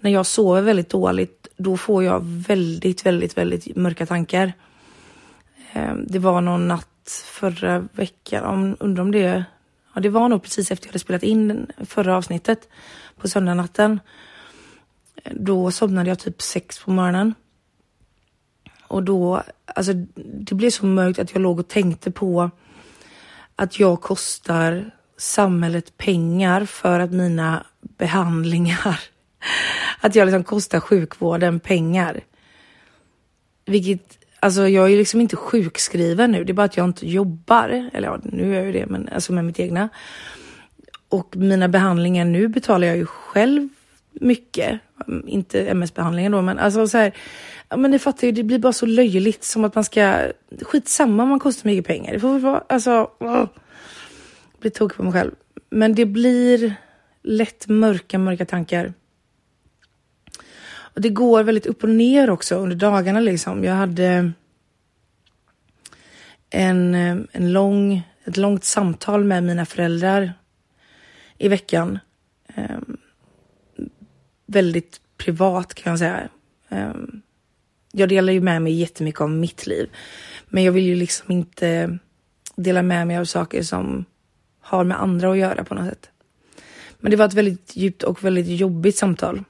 när 0.00 0.10
jag 0.10 0.26
sover 0.26 0.62
väldigt 0.62 0.90
dåligt, 0.90 1.46
då 1.56 1.76
får 1.76 2.04
jag 2.04 2.20
väldigt, 2.24 3.06
väldigt, 3.06 3.38
väldigt 3.38 3.76
mörka 3.76 4.06
tankar. 4.06 4.52
Eh, 5.72 5.94
det 5.94 6.18
var 6.18 6.40
någon 6.40 6.68
natt 6.68 6.88
förra 7.10 7.78
veckan, 7.78 8.76
undrar 8.80 9.02
om 9.02 9.10
det 9.10 9.44
Ja, 9.96 10.00
det 10.00 10.08
var 10.08 10.28
nog 10.28 10.42
precis 10.42 10.70
efter 10.70 10.86
jag 10.86 10.90
hade 10.90 10.98
spelat 10.98 11.22
in 11.22 11.66
förra 11.78 12.16
avsnittet 12.16 12.68
på 13.16 13.28
söndagnatten. 13.28 14.00
Då 15.30 15.70
somnade 15.70 16.08
jag 16.08 16.18
typ 16.18 16.42
sex 16.42 16.78
på 16.78 16.90
morgonen. 16.90 17.34
Och 18.88 19.02
då, 19.02 19.42
alltså 19.64 19.92
det 20.14 20.54
blev 20.54 20.70
så 20.70 20.86
mörkt 20.86 21.18
att 21.18 21.32
jag 21.32 21.42
låg 21.42 21.58
och 21.58 21.68
tänkte 21.68 22.10
på 22.10 22.50
att 23.56 23.80
jag 23.80 24.00
kostar 24.00 24.90
samhället 25.16 25.96
pengar 25.96 26.64
för 26.64 27.00
att 27.00 27.12
mina 27.12 27.66
behandlingar, 27.80 29.00
att 30.00 30.14
jag 30.14 30.26
liksom 30.26 30.44
kostar 30.44 30.80
sjukvården 30.80 31.60
pengar. 31.60 32.20
Vilket 33.64 34.25
Alltså 34.40 34.68
jag 34.68 34.92
är 34.92 34.96
liksom 34.96 35.20
inte 35.20 35.36
sjukskriven 35.36 36.32
nu, 36.32 36.44
det 36.44 36.52
är 36.52 36.54
bara 36.54 36.64
att 36.64 36.76
jag 36.76 36.84
inte 36.84 37.08
jobbar. 37.08 37.90
Eller 37.92 38.08
ja, 38.08 38.18
nu 38.22 38.52
är 38.52 38.56
jag 38.56 38.66
ju 38.66 38.72
det, 38.72 38.86
men 38.86 39.08
alltså 39.08 39.32
med 39.32 39.44
mitt 39.44 39.60
egna. 39.60 39.88
Och 41.08 41.36
mina 41.36 41.68
behandlingar 41.68 42.24
nu 42.24 42.48
betalar 42.48 42.86
jag 42.86 42.96
ju 42.96 43.06
själv 43.06 43.68
mycket 44.12 44.80
inte 45.26 45.66
MS-behandlingen 45.66 46.32
då, 46.32 46.42
men 46.42 46.58
alltså 46.58 46.88
så 46.88 46.98
här, 46.98 47.12
ja, 47.68 47.76
men 47.76 47.90
ni 47.90 47.98
fattar 47.98 48.26
ju, 48.26 48.32
det 48.32 48.42
blir 48.42 48.58
bara 48.58 48.72
så 48.72 48.86
löjligt 48.86 49.44
som 49.44 49.64
att 49.64 49.74
man 49.74 49.84
ska, 49.84 50.18
skitsamma 50.62 51.22
om 51.22 51.28
man 51.28 51.38
kostar 51.38 51.70
mycket 51.70 51.86
pengar. 51.86 52.12
Det 52.12 52.20
får 52.20 52.32
väl 52.32 52.42
vara, 52.42 52.64
alltså, 52.68 53.10
åh, 53.18 53.44
blir 54.60 54.70
tokig 54.70 54.96
på 54.96 55.02
mig 55.02 55.12
själv. 55.12 55.32
Men 55.70 55.94
det 55.94 56.06
blir 56.06 56.74
lätt 57.22 57.68
mörka, 57.68 58.18
mörka 58.18 58.44
tankar. 58.44 58.92
Och 60.96 61.02
det 61.02 61.08
går 61.08 61.42
väldigt 61.42 61.66
upp 61.66 61.82
och 61.82 61.90
ner 61.90 62.30
också 62.30 62.54
under 62.56 62.76
dagarna 62.76 63.20
liksom. 63.20 63.64
Jag 63.64 63.74
hade 63.74 64.32
en, 66.50 66.94
eh, 66.94 67.16
en 67.32 67.52
lång, 67.52 68.08
ett 68.24 68.36
långt 68.36 68.64
samtal 68.64 69.24
med 69.24 69.42
mina 69.42 69.66
föräldrar 69.66 70.32
i 71.38 71.48
veckan. 71.48 71.98
Um, 72.56 72.96
väldigt 74.46 75.00
privat 75.16 75.74
kan 75.74 75.90
jag 75.90 75.98
säga. 75.98 76.28
Um, 76.68 77.22
jag 77.92 78.08
delar 78.08 78.32
ju 78.32 78.40
med 78.40 78.62
mig 78.62 78.72
jättemycket 78.72 79.20
om 79.20 79.40
mitt 79.40 79.66
liv. 79.66 79.90
Men 80.48 80.64
jag 80.64 80.72
vill 80.72 80.84
ju 80.84 80.94
liksom 80.94 81.32
inte 81.32 81.98
dela 82.54 82.82
med 82.82 83.06
mig 83.06 83.16
av 83.16 83.24
saker 83.24 83.62
som 83.62 84.04
har 84.60 84.84
med 84.84 85.02
andra 85.02 85.30
att 85.30 85.38
göra 85.38 85.64
på 85.64 85.74
något 85.74 85.88
sätt. 85.88 86.10
Men 87.00 87.10
det 87.10 87.16
var 87.16 87.24
ett 87.24 87.34
väldigt 87.34 87.76
djupt 87.76 88.02
och 88.02 88.24
väldigt 88.24 88.60
jobbigt 88.60 88.96
samtal. 88.96 89.44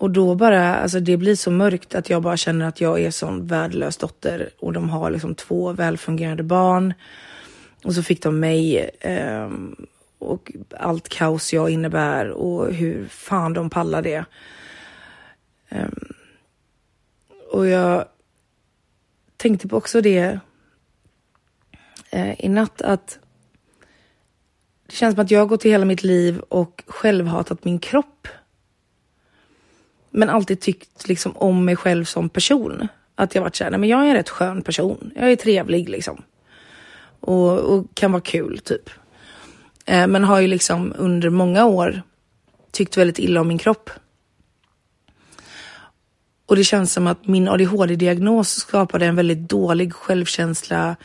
Och 0.00 0.10
då 0.10 0.34
bara, 0.34 0.76
alltså 0.76 1.00
det 1.00 1.16
blir 1.16 1.34
så 1.34 1.50
mörkt 1.50 1.94
att 1.94 2.10
jag 2.10 2.22
bara 2.22 2.36
känner 2.36 2.66
att 2.66 2.80
jag 2.80 3.00
är 3.00 3.10
sån 3.10 3.46
värdelös 3.46 3.96
dotter 3.96 4.50
och 4.58 4.72
de 4.72 4.90
har 4.90 5.10
liksom 5.10 5.34
två 5.34 5.72
välfungerande 5.72 6.42
barn. 6.42 6.94
Och 7.84 7.94
så 7.94 8.02
fick 8.02 8.22
de 8.22 8.40
mig 8.40 8.90
eh, 9.00 9.50
och 10.18 10.52
allt 10.78 11.08
kaos 11.08 11.52
jag 11.52 11.70
innebär 11.70 12.30
och 12.30 12.74
hur 12.74 13.06
fan 13.06 13.52
de 13.52 13.70
pallar 13.70 14.02
det. 14.02 14.24
Eh, 15.68 15.88
och 17.50 17.66
jag 17.66 18.04
tänkte 19.36 19.68
på 19.68 19.76
också 19.76 20.00
det 20.00 20.40
eh, 22.10 22.44
i 22.44 22.48
natt 22.48 22.82
att 22.82 23.18
det 24.86 24.94
känns 24.94 25.14
som 25.14 25.24
att 25.24 25.30
jag 25.30 25.40
har 25.40 25.46
gått 25.46 25.64
i 25.64 25.70
hela 25.70 25.84
mitt 25.84 26.02
liv 26.02 26.40
och 26.48 26.84
självhatat 26.86 27.64
min 27.64 27.78
kropp. 27.78 28.28
Men 30.10 30.30
alltid 30.30 30.60
tyckt 30.60 31.08
liksom 31.08 31.36
om 31.36 31.64
mig 31.64 31.76
själv 31.76 32.04
som 32.04 32.28
person. 32.28 32.88
Att 33.14 33.34
jag 33.34 33.42
varit 33.42 33.56
såhär, 33.56 33.70
nej 33.70 33.80
men 33.80 33.88
jag 33.88 34.00
är 34.00 34.06
en 34.06 34.14
rätt 34.14 34.28
skön 34.28 34.62
person. 34.62 35.10
Jag 35.16 35.32
är 35.32 35.36
trevlig 35.36 35.88
liksom. 35.88 36.22
Och, 37.20 37.58
och 37.58 37.86
kan 37.94 38.12
vara 38.12 38.22
kul 38.22 38.58
typ. 38.58 38.90
Eh, 39.86 40.06
men 40.06 40.24
har 40.24 40.40
ju 40.40 40.46
liksom 40.46 40.94
under 40.96 41.30
många 41.30 41.66
år 41.66 42.02
tyckt 42.70 42.96
väldigt 42.96 43.18
illa 43.18 43.40
om 43.40 43.48
min 43.48 43.58
kropp. 43.58 43.90
Och 46.46 46.56
det 46.56 46.64
känns 46.64 46.92
som 46.92 47.06
att 47.06 47.26
min 47.26 47.48
ADHD-diagnos 47.48 48.48
skapade 48.48 49.06
en 49.06 49.16
väldigt 49.16 49.48
dålig 49.48 49.94
självkänsla 49.94 50.96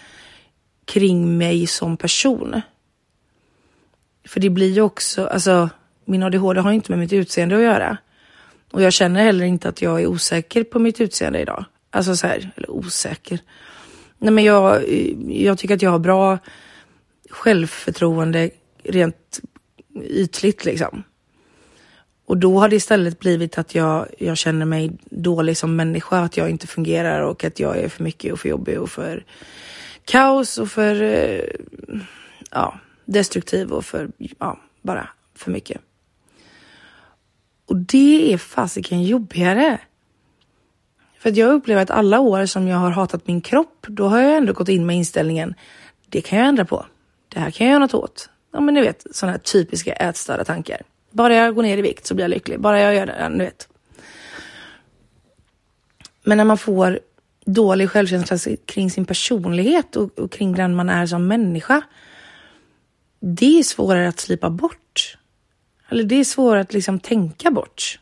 kring 0.85 1.38
mig 1.38 1.67
som 1.67 1.97
person. 1.97 2.62
För 4.27 4.39
det 4.39 4.50
blir 4.50 4.71
ju 4.71 4.81
också, 4.81 5.27
alltså 5.27 5.69
min 6.05 6.24
ADHD 6.24 6.59
har 6.59 6.71
ju 6.71 6.75
inte 6.75 6.91
med 6.91 7.00
mitt 7.00 7.13
utseende 7.13 7.55
att 7.55 7.62
göra. 7.62 7.97
Och 8.72 8.81
jag 8.81 8.93
känner 8.93 9.24
heller 9.24 9.45
inte 9.45 9.69
att 9.69 9.81
jag 9.81 10.01
är 10.01 10.07
osäker 10.07 10.63
på 10.63 10.79
mitt 10.79 11.01
utseende 11.01 11.41
idag. 11.41 11.65
Alltså 11.89 12.15
så 12.15 12.27
här, 12.27 12.51
eller 12.55 12.72
osäker. 12.72 13.39
Nej 14.17 14.34
men 14.34 14.43
jag, 14.43 14.89
jag 15.27 15.57
tycker 15.57 15.75
att 15.75 15.81
jag 15.81 15.91
har 15.91 16.00
bra 16.00 16.38
självförtroende 17.29 18.50
rent 18.84 19.39
ytligt 20.03 20.65
liksom. 20.65 21.03
Och 22.25 22.38
då 22.38 22.60
har 22.60 22.69
det 22.69 22.75
istället 22.75 23.19
blivit 23.19 23.57
att 23.57 23.75
jag, 23.75 24.07
jag 24.17 24.38
känner 24.38 24.65
mig 24.65 24.91
dålig 25.10 25.57
som 25.57 25.75
människa, 25.75 26.19
att 26.19 26.38
jag 26.38 26.50
inte 26.50 26.67
fungerar 26.67 27.22
och 27.22 27.43
att 27.43 27.60
jag 27.60 27.77
är 27.77 27.89
för 27.89 28.03
mycket 28.03 28.34
och 28.34 28.39
för 28.39 28.50
jobbig 28.50 28.79
och 28.79 28.89
för 28.89 29.25
kaos 30.05 30.57
och 30.57 30.69
för 30.69 31.01
eh, 31.01 31.41
ja, 32.51 32.79
destruktiv 33.05 33.72
och 33.72 33.86
för, 33.86 34.10
ja, 34.39 34.60
bara 34.81 35.10
för 35.36 35.51
mycket. 35.51 35.81
Och 37.65 37.75
det 37.75 38.34
är 38.34 38.38
fasiken 38.38 39.03
jobbigare. 39.03 39.79
För 41.19 41.29
att 41.29 41.38
jag 41.38 41.53
upplever 41.53 41.81
att 41.81 41.91
alla 41.91 42.19
år 42.19 42.45
som 42.45 42.67
jag 42.67 42.77
har 42.77 42.91
hatat 42.91 43.27
min 43.27 43.41
kropp, 43.41 43.86
då 43.88 44.07
har 44.07 44.19
jag 44.19 44.38
ändå 44.38 44.53
gått 44.53 44.69
in 44.69 44.86
med 44.86 44.95
inställningen, 44.95 45.55
det 46.10 46.22
kan 46.22 46.39
jag 46.39 46.48
ändra 46.48 46.65
på. 46.65 46.86
Det 47.29 47.39
här 47.39 47.51
kan 47.51 47.67
jag 47.67 47.72
göra 47.72 47.79
något 47.79 47.93
åt. 47.93 48.29
Ja 48.53 48.60
men 48.60 48.74
ni 48.74 48.81
vet, 48.81 49.05
sådana 49.12 49.31
här 49.31 49.39
typiska 49.39 49.93
ätstörda 49.93 50.43
tankar. 50.43 50.81
Bara 51.12 51.36
jag 51.36 51.55
går 51.55 51.63
ner 51.63 51.77
i 51.77 51.81
vikt 51.81 52.05
så 52.05 52.15
blir 52.15 52.24
jag 52.24 52.29
lycklig. 52.29 52.60
Bara 52.60 52.81
jag 52.81 52.95
gör 52.95 53.05
det, 53.05 53.29
ni 53.29 53.43
vet. 53.43 53.67
Men 56.24 56.38
när 56.38 56.45
man 56.45 56.57
får 56.57 57.00
dålig 57.45 57.89
självkänsla 57.89 58.55
kring 58.65 58.91
sin 58.91 59.05
personlighet 59.05 59.95
och, 59.95 60.19
och 60.19 60.31
kring 60.31 60.53
den 60.53 60.75
man 60.75 60.89
är 60.89 61.05
som 61.05 61.27
människa, 61.27 61.81
det 63.19 63.60
är 63.60 63.63
svårare 63.63 64.07
att 64.07 64.19
slipa 64.19 64.50
bort. 64.50 65.17
Eller 65.89 66.04
det 66.04 66.15
är 66.15 66.24
svårare 66.24 66.62
att 66.62 66.74
liksom 66.74 67.00
tänka 67.00 67.51
bort. 67.51 68.00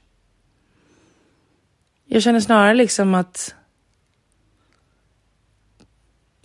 Jag 2.06 2.24
känner 2.24 2.40
snarare 2.40 2.74
liksom 2.74 3.16
att 3.16 3.56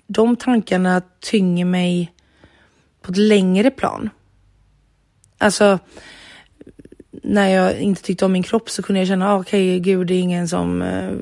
de 0.07 0.37
tankarna 0.37 1.03
tynger 1.21 1.65
mig 1.65 2.13
på 3.03 3.13
ett 3.13 3.19
längre 3.19 3.71
plan. 3.71 4.11
Alltså, 5.39 5.79
när 7.11 7.49
jag 7.49 7.81
inte 7.81 8.03
tyckte 8.03 8.25
om 8.25 8.33
min 8.33 8.43
kropp 8.43 8.71
så 8.71 8.83
kunde 8.83 9.01
jag 9.01 9.09
känna, 9.09 9.33
ah, 9.33 9.41
okej, 9.41 9.81
okay, 9.81 9.81
gud, 9.81 10.07
det 10.07 10.15
är 10.15 10.21
ingen 10.21 10.49
som 10.49 10.83
eh, 10.83 11.13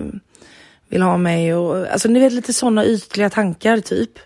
vill 0.88 1.02
ha 1.02 1.16
mig 1.16 1.54
och 1.54 1.86
alltså 1.86 2.08
ni 2.08 2.20
vet 2.20 2.32
lite 2.32 2.52
sådana 2.52 2.84
ytliga 2.84 3.30
tankar 3.30 3.80
typ. 3.80 4.18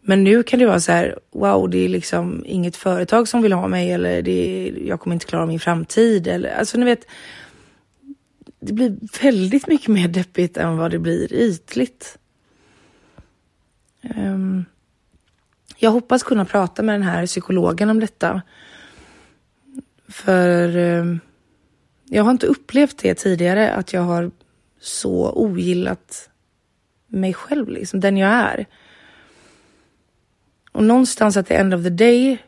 Men 0.00 0.24
nu 0.24 0.42
kan 0.42 0.58
det 0.58 0.66
vara 0.66 0.80
så 0.80 0.92
här, 0.92 1.18
wow, 1.30 1.70
det 1.70 1.78
är 1.78 1.88
liksom 1.88 2.42
inget 2.46 2.76
företag 2.76 3.28
som 3.28 3.42
vill 3.42 3.52
ha 3.52 3.68
mig 3.68 3.92
eller 3.92 4.22
det 4.22 4.68
är, 4.68 4.86
jag 4.86 5.00
kommer 5.00 5.14
inte 5.14 5.26
klara 5.26 5.46
min 5.46 5.60
framtid 5.60 6.26
eller 6.26 6.58
alltså 6.58 6.78
ni 6.78 6.84
vet. 6.84 7.06
Det 8.60 8.72
blir 8.72 8.96
väldigt 9.22 9.66
mycket 9.66 9.88
mer 9.88 10.08
deppigt 10.08 10.56
än 10.56 10.76
vad 10.76 10.90
det 10.90 10.98
blir 10.98 11.32
ytligt. 11.32 12.18
Um, 14.16 14.64
jag 15.76 15.90
hoppas 15.90 16.22
kunna 16.22 16.44
prata 16.44 16.82
med 16.82 16.94
den 16.94 17.02
här 17.02 17.26
psykologen 17.26 17.90
om 17.90 18.00
detta. 18.00 18.42
För 20.08 20.76
um, 20.76 21.20
jag 22.04 22.24
har 22.24 22.30
inte 22.30 22.46
upplevt 22.46 22.98
det 22.98 23.14
tidigare 23.14 23.72
att 23.72 23.92
jag 23.92 24.02
har 24.02 24.30
så 24.80 25.32
ogillat 25.32 26.30
mig 27.06 27.34
själv, 27.34 27.68
liksom 27.68 28.00
den 28.00 28.16
jag 28.16 28.30
är. 28.30 28.66
Och 30.72 30.84
någonstans 30.84 31.36
at 31.36 31.46
the 31.46 31.54
end 31.54 31.74
of 31.74 31.82
the 31.82 31.90
day 31.90 32.38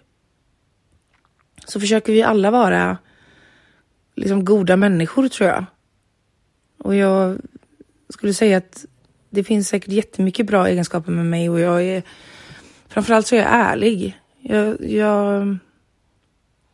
så 1.66 1.80
försöker 1.80 2.12
vi 2.12 2.22
alla 2.22 2.50
vara 2.50 2.98
liksom 4.14 4.44
goda 4.44 4.76
människor 4.76 5.28
tror 5.28 5.48
jag. 5.48 5.64
Och 6.78 6.94
jag 6.94 7.38
skulle 8.08 8.34
säga 8.34 8.56
att 8.56 8.84
det 9.30 9.44
finns 9.44 9.68
säkert 9.68 9.92
jättemycket 9.92 10.46
bra 10.46 10.68
egenskaper 10.68 11.12
med 11.12 11.26
mig 11.26 11.50
och 11.50 11.60
jag 11.60 11.82
är 11.82 12.02
framförallt 12.88 13.26
så 13.26 13.34
är 13.34 13.38
jag 13.38 13.48
ärlig. 13.50 14.20
Jag, 14.40 14.90
jag, 14.90 15.56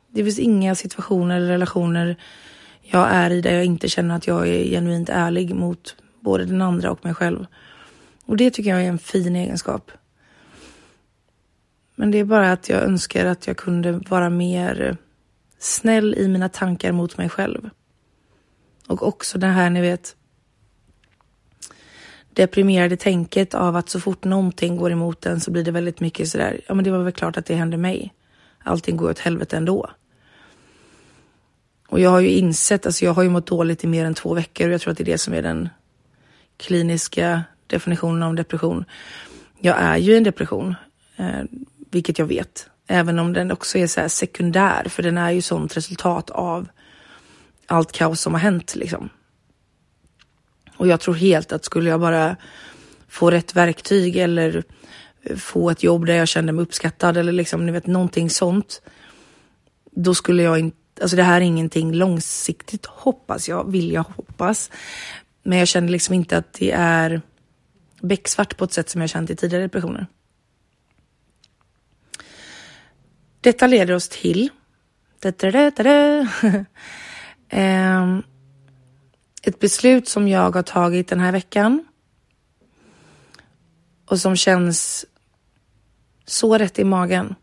det 0.08 0.24
finns 0.24 0.38
inga 0.38 0.74
situationer 0.74 1.36
eller 1.36 1.48
relationer 1.48 2.16
jag 2.82 3.08
är 3.10 3.30
i 3.30 3.40
där 3.40 3.54
jag 3.54 3.64
inte 3.64 3.88
känner 3.88 4.16
att 4.16 4.26
jag 4.26 4.48
är 4.48 4.64
genuint 4.64 5.08
ärlig 5.08 5.54
mot 5.54 5.96
både 6.20 6.44
den 6.44 6.62
andra 6.62 6.90
och 6.90 7.04
mig 7.04 7.14
själv. 7.14 7.46
Och 8.24 8.36
det 8.36 8.50
tycker 8.50 8.70
jag 8.70 8.82
är 8.82 8.88
en 8.88 8.98
fin 8.98 9.36
egenskap. 9.36 9.90
Men 11.98 12.10
det 12.10 12.18
är 12.18 12.24
bara 12.24 12.52
att 12.52 12.68
jag 12.68 12.82
önskar 12.82 13.26
att 13.26 13.46
jag 13.46 13.56
kunde 13.56 13.92
vara 13.92 14.30
mer 14.30 14.96
snäll 15.58 16.14
i 16.14 16.28
mina 16.28 16.48
tankar 16.48 16.92
mot 16.92 17.18
mig 17.18 17.28
själv. 17.28 17.70
Och 18.86 19.08
också 19.08 19.38
det 19.38 19.46
här, 19.46 19.70
ni 19.70 19.80
vet, 19.80 20.16
deprimerade 22.32 22.96
tänket 22.96 23.54
av 23.54 23.76
att 23.76 23.88
så 23.88 24.00
fort 24.00 24.24
någonting 24.24 24.76
går 24.76 24.92
emot 24.92 25.26
en 25.26 25.40
så 25.40 25.50
blir 25.50 25.64
det 25.64 25.70
väldigt 25.70 26.00
mycket 26.00 26.28
sådär, 26.28 26.60
ja 26.66 26.74
men 26.74 26.84
det 26.84 26.90
var 26.90 26.98
väl 26.98 27.12
klart 27.12 27.36
att 27.36 27.46
det 27.46 27.54
hände 27.54 27.76
mig. 27.76 28.14
Allting 28.58 28.96
går 28.96 29.10
åt 29.10 29.18
helvete 29.18 29.56
ändå. 29.56 29.90
Och 31.88 32.00
jag 32.00 32.10
har 32.10 32.20
ju 32.20 32.30
insett, 32.30 32.86
alltså 32.86 33.04
jag 33.04 33.12
har 33.12 33.22
ju 33.22 33.30
mått 33.30 33.46
dåligt 33.46 33.84
i 33.84 33.86
mer 33.86 34.04
än 34.04 34.14
två 34.14 34.34
veckor 34.34 34.66
och 34.66 34.74
jag 34.74 34.80
tror 34.80 34.92
att 34.92 34.98
det 34.98 35.04
är 35.04 35.12
det 35.12 35.18
som 35.18 35.34
är 35.34 35.42
den 35.42 35.68
kliniska 36.56 37.42
definitionen 37.66 38.22
av 38.22 38.34
depression. 38.34 38.84
Jag 39.58 39.76
är 39.78 39.96
ju 39.96 40.12
i 40.12 40.16
en 40.16 40.24
depression. 40.24 40.74
Eh, 41.16 41.42
vilket 41.90 42.18
jag 42.18 42.26
vet. 42.26 42.70
Även 42.86 43.18
om 43.18 43.32
den 43.32 43.52
också 43.52 43.78
är 43.78 43.86
så 43.86 44.08
sekundär, 44.08 44.88
för 44.88 45.02
den 45.02 45.18
är 45.18 45.30
ju 45.30 45.42
sånt 45.42 45.76
resultat 45.76 46.30
av 46.30 46.68
allt 47.66 47.92
kaos 47.92 48.20
som 48.20 48.34
har 48.34 48.40
hänt 48.40 48.76
liksom. 48.76 49.08
Och 50.76 50.88
jag 50.88 51.00
tror 51.00 51.14
helt 51.14 51.52
att 51.52 51.64
skulle 51.64 51.90
jag 51.90 52.00
bara 52.00 52.36
få 53.08 53.30
rätt 53.30 53.56
verktyg 53.56 54.16
eller 54.16 54.62
få 55.36 55.70
ett 55.70 55.82
jobb 55.82 56.06
där 56.06 56.14
jag 56.14 56.28
kände 56.28 56.52
mig 56.52 56.62
uppskattad 56.62 57.16
eller 57.16 57.32
liksom, 57.32 57.66
ni 57.66 57.72
vet, 57.72 57.86
någonting 57.86 58.30
sånt. 58.30 58.82
Då 59.90 60.14
skulle 60.14 60.42
jag 60.42 60.58
inte 60.58 60.76
alltså 61.00 61.16
det 61.16 61.22
här 61.22 61.40
är 61.40 61.44
ingenting 61.44 61.92
långsiktigt 61.92 62.86
hoppas 62.86 63.48
jag, 63.48 63.70
vill 63.70 63.92
jag 63.92 64.02
hoppas. 64.02 64.70
Men 65.42 65.58
jag 65.58 65.68
känner 65.68 65.88
liksom 65.88 66.14
inte 66.14 66.36
att 66.36 66.52
det 66.52 66.70
är 66.70 67.20
becksvart 68.00 68.56
på 68.56 68.64
ett 68.64 68.72
sätt 68.72 68.90
som 68.90 69.00
jag 69.00 69.10
känt 69.10 69.30
i 69.30 69.36
tidigare 69.36 69.62
depressioner. 69.62 70.06
Detta 73.40 73.66
leder 73.66 73.94
oss 73.94 74.08
till 74.08 74.50
ehm, 77.48 78.22
ett 79.42 79.58
beslut 79.58 80.08
som 80.08 80.28
jag 80.28 80.50
har 80.50 80.62
tagit 80.62 81.08
den 81.08 81.20
här 81.20 81.32
veckan 81.32 81.84
och 84.06 84.20
som 84.20 84.36
känns 84.36 85.06
så 86.26 86.58
rätt 86.58 86.78
i 86.78 86.84
magen. 86.84 87.34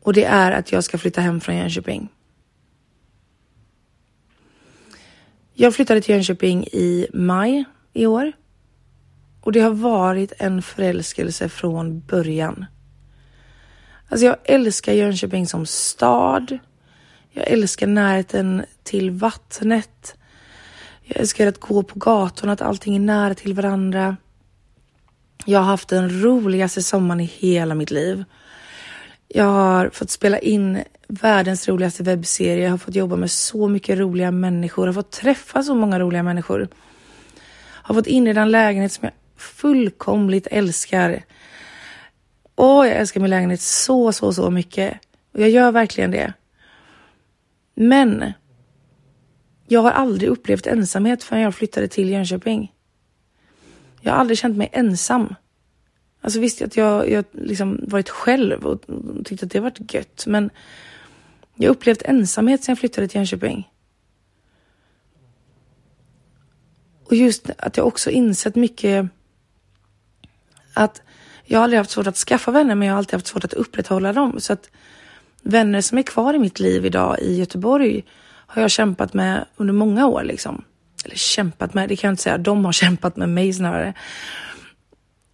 Och 0.00 0.12
det 0.12 0.24
är 0.24 0.52
att 0.52 0.72
jag 0.72 0.84
ska 0.84 0.98
flytta 0.98 1.20
hem 1.20 1.40
från 1.40 1.56
Jönköping. 1.56 2.08
Jag 5.54 5.74
flyttade 5.74 6.00
till 6.00 6.14
Jönköping 6.14 6.64
i 6.64 7.06
maj 7.12 7.64
i 7.92 8.06
år. 8.06 8.32
Och 9.40 9.52
det 9.52 9.60
har 9.60 9.70
varit 9.70 10.32
en 10.38 10.62
förälskelse 10.62 11.48
från 11.48 12.00
början. 12.00 12.66
Alltså 14.10 14.26
jag 14.26 14.36
älskar 14.44 14.92
Jönköping 14.92 15.46
som 15.46 15.66
stad. 15.66 16.58
Jag 17.30 17.48
älskar 17.48 17.86
närheten 17.86 18.64
till 18.82 19.10
vattnet. 19.10 20.16
Jag 21.02 21.20
älskar 21.20 21.46
att 21.46 21.60
gå 21.60 21.82
på 21.82 21.98
gatorna, 21.98 22.52
att 22.52 22.62
allting 22.62 22.96
är 22.96 23.00
nära 23.00 23.34
till 23.34 23.54
varandra. 23.54 24.16
Jag 25.44 25.58
har 25.58 25.66
haft 25.66 25.88
den 25.88 26.22
roligaste 26.22 26.82
sommaren 26.82 27.20
i 27.20 27.24
hela 27.24 27.74
mitt 27.74 27.90
liv. 27.90 28.24
Jag 29.28 29.44
har 29.44 29.90
fått 29.90 30.10
spela 30.10 30.38
in 30.38 30.82
världens 31.08 31.68
roligaste 31.68 32.02
webbserie. 32.02 32.64
Jag 32.64 32.70
har 32.70 32.78
fått 32.78 32.94
jobba 32.94 33.16
med 33.16 33.30
så 33.30 33.68
mycket 33.68 33.98
roliga 33.98 34.30
människor. 34.30 34.86
Jag 34.86 34.92
har 34.92 35.02
fått 35.02 35.10
träffa 35.12 35.62
så 35.62 35.74
många 35.74 35.98
roliga 35.98 36.22
människor. 36.22 36.60
Jag 36.60 36.68
har 37.82 37.94
fått 37.94 38.06
inreda 38.06 38.40
en 38.42 38.50
lägenhet 38.50 38.92
som 38.92 39.04
jag 39.04 39.12
fullkomligt 39.36 40.46
älskar. 40.50 41.24
Åh, 42.62 42.88
jag 42.88 42.96
älskar 42.96 43.20
min 43.20 43.30
lägenhet 43.30 43.60
så, 43.60 44.12
så, 44.12 44.32
så 44.32 44.50
mycket. 44.50 44.98
Och 45.32 45.40
jag 45.40 45.50
gör 45.50 45.72
verkligen 45.72 46.10
det. 46.10 46.32
Men 47.74 48.32
jag 49.68 49.82
har 49.82 49.90
aldrig 49.90 50.30
upplevt 50.30 50.66
ensamhet 50.66 51.24
förrän 51.24 51.42
jag 51.42 51.54
flyttade 51.54 51.88
till 51.88 52.10
Jönköping. 52.10 52.72
Jag 54.00 54.12
har 54.12 54.18
aldrig 54.18 54.38
känt 54.38 54.56
mig 54.56 54.68
ensam. 54.72 55.34
Alltså 56.20 56.40
visst 56.40 56.62
att 56.62 56.76
jag, 56.76 57.10
jag 57.10 57.24
liksom 57.32 57.80
varit 57.82 58.08
själv 58.08 58.66
och 58.66 58.80
tyckte 59.24 59.46
att 59.46 59.52
det 59.52 59.60
varit 59.60 59.94
gött. 59.94 60.24
Men 60.26 60.50
jag 61.54 61.68
har 61.68 61.74
upplevt 61.74 62.02
ensamhet 62.02 62.64
sedan 62.64 62.72
jag 62.72 62.78
flyttade 62.78 63.08
till 63.08 63.16
Jönköping. 63.16 63.70
Och 67.04 67.16
just 67.16 67.50
att 67.58 67.76
jag 67.76 67.86
också 67.86 68.10
insett 68.10 68.54
mycket 68.54 69.06
att 70.74 71.02
jag 71.50 71.58
har 71.58 71.64
aldrig 71.64 71.78
haft 71.78 71.90
svårt 71.90 72.06
att 72.06 72.16
skaffa 72.16 72.50
vänner 72.50 72.74
men 72.74 72.88
jag 72.88 72.94
har 72.94 72.98
alltid 72.98 73.14
haft 73.14 73.26
svårt 73.26 73.44
att 73.44 73.52
upprätthålla 73.52 74.12
dem. 74.12 74.40
Så 74.40 74.52
att 74.52 74.70
vänner 75.42 75.80
som 75.80 75.98
är 75.98 76.02
kvar 76.02 76.34
i 76.34 76.38
mitt 76.38 76.60
liv 76.60 76.86
idag 76.86 77.20
i 77.20 77.36
Göteborg 77.36 78.04
har 78.46 78.62
jag 78.62 78.70
kämpat 78.70 79.14
med 79.14 79.44
under 79.56 79.74
många 79.74 80.06
år 80.06 80.22
liksom. 80.22 80.64
Eller 81.04 81.16
kämpat 81.16 81.74
med, 81.74 81.88
det 81.88 81.96
kan 81.96 82.08
jag 82.08 82.12
inte 82.12 82.22
säga. 82.22 82.38
De 82.38 82.64
har 82.64 82.72
kämpat 82.82 83.16
med 83.16 83.28
mig 83.28 83.52
snarare. 83.52 83.94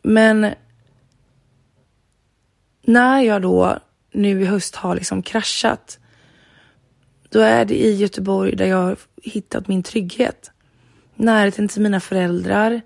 Men 0.02 0.54
när 2.82 3.20
jag 3.20 3.42
då 3.42 3.78
nu 4.12 4.42
i 4.42 4.44
höst 4.44 4.76
har 4.76 4.94
liksom 4.94 5.22
kraschat, 5.22 5.98
då 7.28 7.40
är 7.40 7.64
det 7.64 7.74
i 7.74 7.94
Göteborg 7.94 8.56
där 8.56 8.66
jag 8.66 8.82
har 8.82 8.96
hittat 9.22 9.68
min 9.68 9.82
trygghet. 9.82 10.50
Närheten 11.14 11.68
till 11.68 11.82
mina 11.82 12.00
föräldrar, 12.00 12.80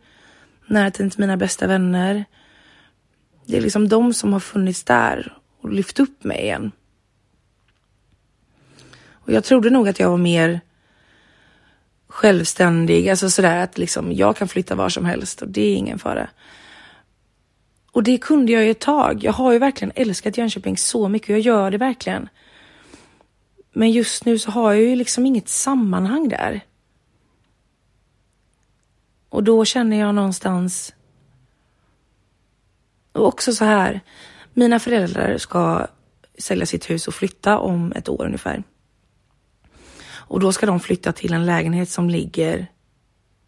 närheten 0.67 1.11
till 1.11 1.21
mina 1.21 1.37
bästa 1.37 1.67
vänner. 1.67 2.25
Det 3.51 3.57
är 3.57 3.61
liksom 3.61 3.89
de 3.89 4.15
som 4.15 4.33
har 4.33 4.41
funnits 4.41 4.85
där 4.85 5.39
och 5.61 5.73
lyft 5.73 6.01
upp 6.01 6.25
mig 6.25 6.41
igen. 6.41 6.73
Och 9.11 9.33
jag 9.33 9.45
trodde 9.45 9.71
nog 9.71 9.89
att 9.89 10.01
jag 10.01 10.11
var 10.11 10.17
mer 10.17 10.61
självständig, 12.09 13.09
alltså 13.09 13.31
sådär 13.31 13.57
att 13.57 13.79
liksom 13.79 14.13
jag 14.13 14.37
kan 14.37 14.49
flytta 14.49 14.75
var 14.75 14.89
som 14.89 15.05
helst 15.05 15.43
och 15.43 15.49
det 15.49 15.63
är 15.63 15.77
ingen 15.77 15.99
fara. 15.99 16.29
Och 17.93 18.03
det 18.03 18.19
kunde 18.19 18.53
jag 18.53 18.65
ju 18.65 18.71
ett 18.71 18.81
tag. 18.81 19.25
Jag 19.25 19.33
har 19.33 19.53
ju 19.53 19.59
verkligen 19.59 19.93
älskat 19.95 20.39
Jönköping 20.39 20.77
så 20.77 21.09
mycket 21.09 21.29
och 21.29 21.35
jag 21.35 21.41
gör 21.41 21.71
det 21.71 21.79
verkligen. 21.79 22.29
Men 23.73 23.91
just 23.91 24.25
nu 24.25 24.39
så 24.39 24.51
har 24.51 24.73
jag 24.73 24.83
ju 24.83 24.97
liksom 24.97 25.27
inget 25.27 25.49
sammanhang 25.49 26.29
där. 26.29 26.61
Och 29.29 29.45
då 29.45 29.65
känner 29.65 29.97
jag 29.97 30.15
någonstans 30.15 30.95
och 33.13 33.27
också 33.27 33.53
så 33.53 33.65
här. 33.65 34.01
Mina 34.55 34.79
föräldrar 34.79 35.39
ska 35.39 35.87
sälja 36.39 36.67
sitt 36.67 36.91
hus 36.91 37.09
och 37.09 37.15
flytta 37.15 37.59
om 37.59 37.93
ett 37.93 38.09
år 38.09 38.25
ungefär. 38.25 38.63
Och 40.13 40.41
då 40.41 40.53
ska 40.53 40.67
de 40.67 40.81
flytta 40.81 41.13
till 41.13 41.33
en 41.33 41.47
lägenhet 41.47 41.91
som 41.91 42.11
ligger 42.11 42.67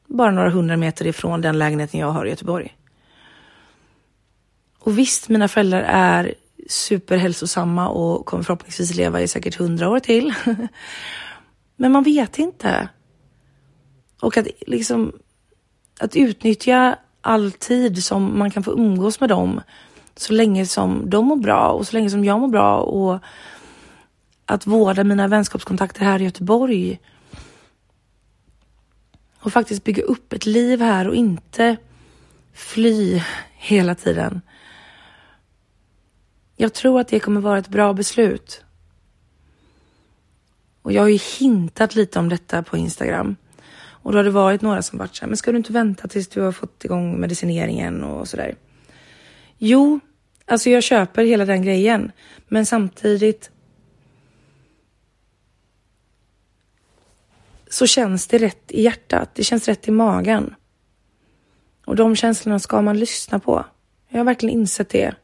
bara 0.07 0.31
några 0.31 0.51
hundra 0.51 0.77
meter 0.77 1.07
ifrån 1.07 1.41
den 1.41 1.59
lägenheten 1.59 2.01
jag 2.01 2.11
har 2.11 2.27
i 2.27 2.31
Göteborg. 2.31 2.77
Och 4.79 4.99
visst, 4.99 5.29
mina 5.29 5.49
föräldrar 5.49 5.81
är 5.81 6.35
superhälsosamma 6.69 7.89
och 7.89 8.27
kommer 8.27 8.45
förhoppningsvis 8.45 8.95
leva 8.95 9.21
i 9.21 9.29
säkert 9.29 9.55
hundra 9.55 9.89
år 9.89 9.99
till. 9.99 10.35
Men 11.77 11.93
man 11.93 12.03
vet 12.03 12.39
inte. 12.39 12.89
Och 14.21 14.37
att 14.37 14.47
liksom 14.67 15.13
att 16.01 16.17
utnyttja 16.17 16.99
all 17.23 17.53
tid 17.53 18.05
som 18.05 18.39
man 18.39 18.51
kan 18.51 18.63
få 18.63 18.73
umgås 18.73 19.21
med 19.21 19.29
dem 19.29 19.61
så 20.17 20.33
länge 20.33 20.67
som 20.67 21.11
de 21.11 21.27
mår 21.27 21.37
bra 21.37 21.69
och 21.69 21.87
så 21.87 21.97
länge 21.97 22.11
som 22.11 22.25
jag 22.25 22.41
mår 22.41 22.49
bra 22.49 22.81
och 22.81 23.19
att 24.47 24.67
vårda 24.67 25.05
mina 25.05 25.29
vänskapskontakter 25.29 26.05
här 26.05 26.21
i 26.21 26.25
Göteborg. 26.25 27.01
Och 29.41 29.53
faktiskt 29.53 29.85
bygga 29.85 30.03
upp 30.03 30.33
ett 30.33 30.47
liv 30.47 30.81
här 30.81 31.09
och 31.09 31.15
inte 31.15 31.77
fly 32.53 33.23
hela 33.53 33.95
tiden. 33.95 34.41
Jag 36.57 36.75
tror 36.75 37.01
att 37.01 37.09
det 37.09 37.21
kommer 37.21 37.41
vara 37.41 37.59
ett 37.59 37.69
bra 37.69 37.93
beslut. 37.93 38.65
Och 40.83 40.93
jag 40.93 41.03
har 41.03 41.09
ju 41.09 41.19
hintat 41.39 41.95
lite 41.95 42.19
om 42.19 42.29
detta 42.29 42.63
på 42.63 42.77
Instagram. 42.77 43.37
Och 44.03 44.13
då 44.13 44.19
har 44.19 44.25
det 44.25 44.31
varit 44.31 44.63
några 44.63 44.83
som 44.83 44.99
varit 44.99 45.17
så 45.17 45.21
här, 45.21 45.29
men 45.29 45.37
ska 45.37 45.53
du 45.53 45.59
inte 45.59 45.73
vänta 45.73 46.09
tills 46.09 46.29
du 46.29 46.41
har 46.41 46.53
fått 46.53 46.85
igång 46.85 47.21
medicineringen 47.21 48.05
och 48.05 48.29
sådär? 48.29 48.55
Jo, 49.59 50.01
alltså 50.47 50.71
jag 50.71 50.83
köper 50.83 51.25
hela 51.25 51.45
den 51.45 51.63
grejen, 51.63 52.13
men 52.49 52.67
samtidigt 52.67 53.51
så 57.73 57.87
känns 57.87 58.27
det 58.27 58.39
rätt 58.39 58.73
i 58.73 58.83
hjärtat. 58.83 59.31
Det 59.35 59.45
känns 59.45 59.69
rätt 59.69 59.89
i 59.89 59.91
magen. 59.91 60.55
Och 61.85 61.97
de 61.97 62.17
känslorna 62.17 62.59
ska 62.59 62.83
man 62.83 62.99
lyssna 62.99 63.39
på. 63.39 63.65
Jag 64.09 64.19
har 64.19 64.25
verkligen 64.25 64.59
insett 64.59 64.89
det. 64.89 65.15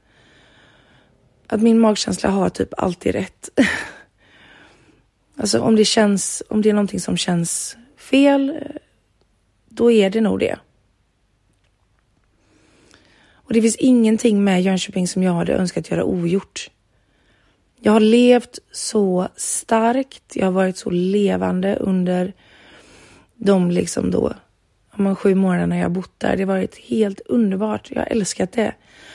Att 1.47 1.63
min 1.63 1.81
magkänsla 1.81 2.31
har 2.31 2.49
typ 2.49 2.75
alltid 2.77 3.13
rätt. 3.13 3.49
alltså 5.37 5.61
om 5.61 5.77
det 5.77 5.85
känns, 5.85 6.43
om 6.49 6.63
det 6.63 6.69
är 6.69 6.75
någonting 6.75 7.01
som 7.01 7.17
känns 7.17 7.77
fel, 7.99 8.59
då 9.69 9.91
är 9.91 10.11
det 10.11 10.21
nog 10.21 10.41
det. 10.41 10.59
Och 13.33 13.53
det 13.53 13.63
finns 13.63 13.77
ingenting 13.77 14.45
med 14.45 14.63
Jönköping 14.63 15.09
som 15.09 15.23
jag 15.23 15.33
hade 15.33 15.55
önskat 15.55 15.91
göra 15.91 16.05
ogjort. 16.05 16.71
Jag 17.81 17.93
har 17.93 18.01
levt 18.01 18.59
så 18.73 19.29
starkt, 19.37 20.37
jag 20.37 20.45
har 20.45 20.53
varit 20.53 20.77
så 20.77 20.91
levande 20.91 21.77
under 21.77 22.33
de 23.35 23.71
liksom 23.71 24.11
då, 24.11 24.35
man 24.99 25.17
sju 25.17 25.35
månaderna 25.35 25.77
jag 25.77 25.85
har 25.85 25.91
bott 25.91 26.21
där. 26.21 26.37
Det 26.37 26.43
har 26.43 26.55
varit 26.55 26.79
helt 26.79 27.21
underbart. 27.21 27.91
Jag 27.91 28.01
har 28.01 28.07
älskat 28.07 28.53
det. 28.53 28.75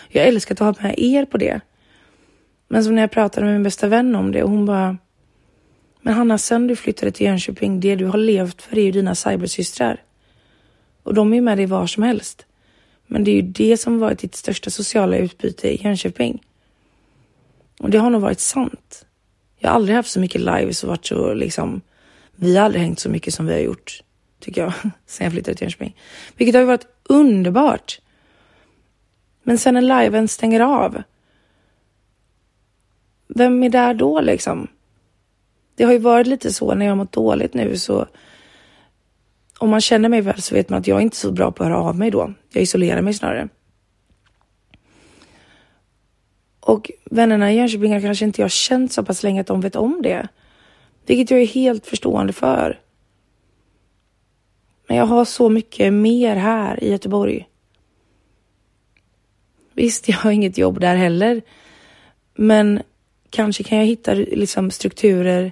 Jag 0.09 0.21
har 0.21 0.27
älskat 0.27 0.61
att 0.61 0.77
ha 0.77 0.83
med 0.83 0.95
er 0.97 1.25
på 1.25 1.37
det. 1.37 1.61
Men 2.67 2.83
som 2.83 2.95
när 2.95 3.01
jag 3.01 3.11
pratade 3.11 3.45
med 3.45 3.55
min 3.55 3.63
bästa 3.63 3.87
vän 3.87 4.15
om 4.15 4.31
det 4.31 4.43
och 4.43 4.49
hon 4.49 4.65
bara 4.65 4.97
men 6.05 6.13
Hanna, 6.13 6.37
sen 6.37 6.67
du 6.67 6.75
flyttade 6.75 7.11
till 7.11 7.25
Jönköping, 7.25 7.79
det 7.79 7.95
du 7.95 8.05
har 8.05 8.17
levt 8.17 8.61
för 8.61 8.77
är 8.77 8.83
ju 8.83 8.91
dina 8.91 9.15
cybersystrar. 9.15 10.03
Och 11.03 11.13
de 11.13 11.31
är 11.31 11.35
ju 11.35 11.41
med 11.41 11.57
dig 11.57 11.65
var 11.65 11.87
som 11.87 12.03
helst. 12.03 12.45
Men 13.07 13.23
det 13.23 13.31
är 13.31 13.35
ju 13.35 13.41
det 13.41 13.77
som 13.77 13.99
varit 13.99 14.19
ditt 14.19 14.35
största 14.35 14.69
sociala 14.69 15.17
utbyte 15.17 15.67
i 15.67 15.83
Jönköping. 15.83 16.43
Och 17.79 17.89
det 17.89 17.97
har 17.97 18.09
nog 18.09 18.21
varit 18.21 18.39
sant. 18.39 19.05
Jag 19.59 19.69
har 19.69 19.75
aldrig 19.75 19.95
haft 19.95 20.11
så 20.11 20.19
mycket 20.19 20.41
lives 20.41 20.83
och 20.83 20.89
varit 20.89 21.05
så 21.05 21.33
liksom, 21.33 21.81
vi 22.35 22.57
har 22.57 22.65
aldrig 22.65 22.83
hängt 22.83 22.99
så 22.99 23.09
mycket 23.09 23.33
som 23.33 23.45
vi 23.45 23.53
har 23.53 23.59
gjort, 23.59 24.03
tycker 24.39 24.61
jag, 24.61 24.73
sen 25.05 25.25
jag 25.25 25.33
flyttade 25.33 25.57
till 25.57 25.65
Jönköping. 25.65 25.95
Vilket 26.37 26.55
har 26.55 26.61
ju 26.61 26.67
varit 26.67 26.87
underbart. 27.03 27.99
Men 29.43 29.57
sen 29.57 29.73
när 29.73 30.03
liven 30.03 30.27
stänger 30.27 30.59
av, 30.59 31.03
vem 33.27 33.63
är 33.63 33.69
där 33.69 33.93
då 33.93 34.21
liksom? 34.21 34.67
Det 35.75 35.83
har 35.83 35.91
ju 35.91 35.99
varit 35.99 36.27
lite 36.27 36.53
så 36.53 36.75
när 36.75 36.85
jag 36.85 36.91
har 36.91 36.95
mått 36.95 37.11
dåligt 37.11 37.53
nu 37.53 37.77
så 37.77 38.07
om 39.57 39.69
man 39.69 39.81
känner 39.81 40.09
mig 40.09 40.21
väl 40.21 40.41
så 40.41 40.55
vet 40.55 40.69
man 40.69 40.79
att 40.79 40.87
jag 40.87 40.97
är 40.97 41.01
inte 41.01 41.17
så 41.17 41.31
bra 41.31 41.51
på 41.51 41.63
att 41.63 41.69
höra 41.69 41.79
av 41.79 41.97
mig 41.97 42.11
då. 42.11 42.33
Jag 42.53 42.63
isolerar 42.63 43.01
mig 43.01 43.13
snarare. 43.13 43.49
Och 46.59 46.91
vännerna 47.05 47.51
i 47.51 47.55
Jönköping 47.55 47.93
har 47.93 48.01
kanske 48.01 48.25
inte 48.25 48.41
jag 48.41 48.51
känt 48.51 48.91
så 48.91 49.03
pass 49.03 49.23
länge 49.23 49.41
att 49.41 49.47
de 49.47 49.61
vet 49.61 49.75
om 49.75 50.01
det. 50.01 50.27
Vilket 51.05 51.31
jag 51.31 51.41
är 51.41 51.47
helt 51.47 51.85
förstående 51.85 52.33
för. 52.33 52.79
Men 54.87 54.97
jag 54.97 55.05
har 55.05 55.25
så 55.25 55.49
mycket 55.49 55.93
mer 55.93 56.35
här 56.35 56.83
i 56.83 56.91
Göteborg. 56.91 57.47
Visst, 59.73 60.09
jag 60.09 60.17
har 60.17 60.31
inget 60.31 60.57
jobb 60.57 60.79
där 60.79 60.95
heller. 60.95 61.41
Men 62.35 62.81
kanske 63.29 63.63
kan 63.63 63.77
jag 63.77 63.85
hitta 63.85 64.13
liksom, 64.13 64.71
strukturer 64.71 65.51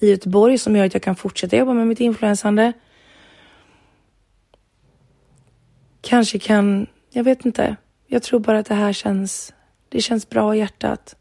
i 0.00 0.10
Göteborg 0.10 0.58
som 0.58 0.76
gör 0.76 0.86
att 0.86 0.94
jag 0.94 1.02
kan 1.02 1.16
fortsätta 1.16 1.56
jobba 1.56 1.74
med 1.74 1.86
mitt 1.86 2.00
influensande. 2.00 2.72
Kanske 6.00 6.38
kan, 6.38 6.86
jag 7.10 7.24
vet 7.24 7.44
inte. 7.44 7.76
Jag 8.06 8.22
tror 8.22 8.40
bara 8.40 8.58
att 8.58 8.66
det 8.66 8.74
här 8.74 8.92
känns, 8.92 9.52
det 9.88 10.00
känns 10.00 10.28
bra 10.28 10.54
i 10.54 10.58
hjärtat. 10.58 11.16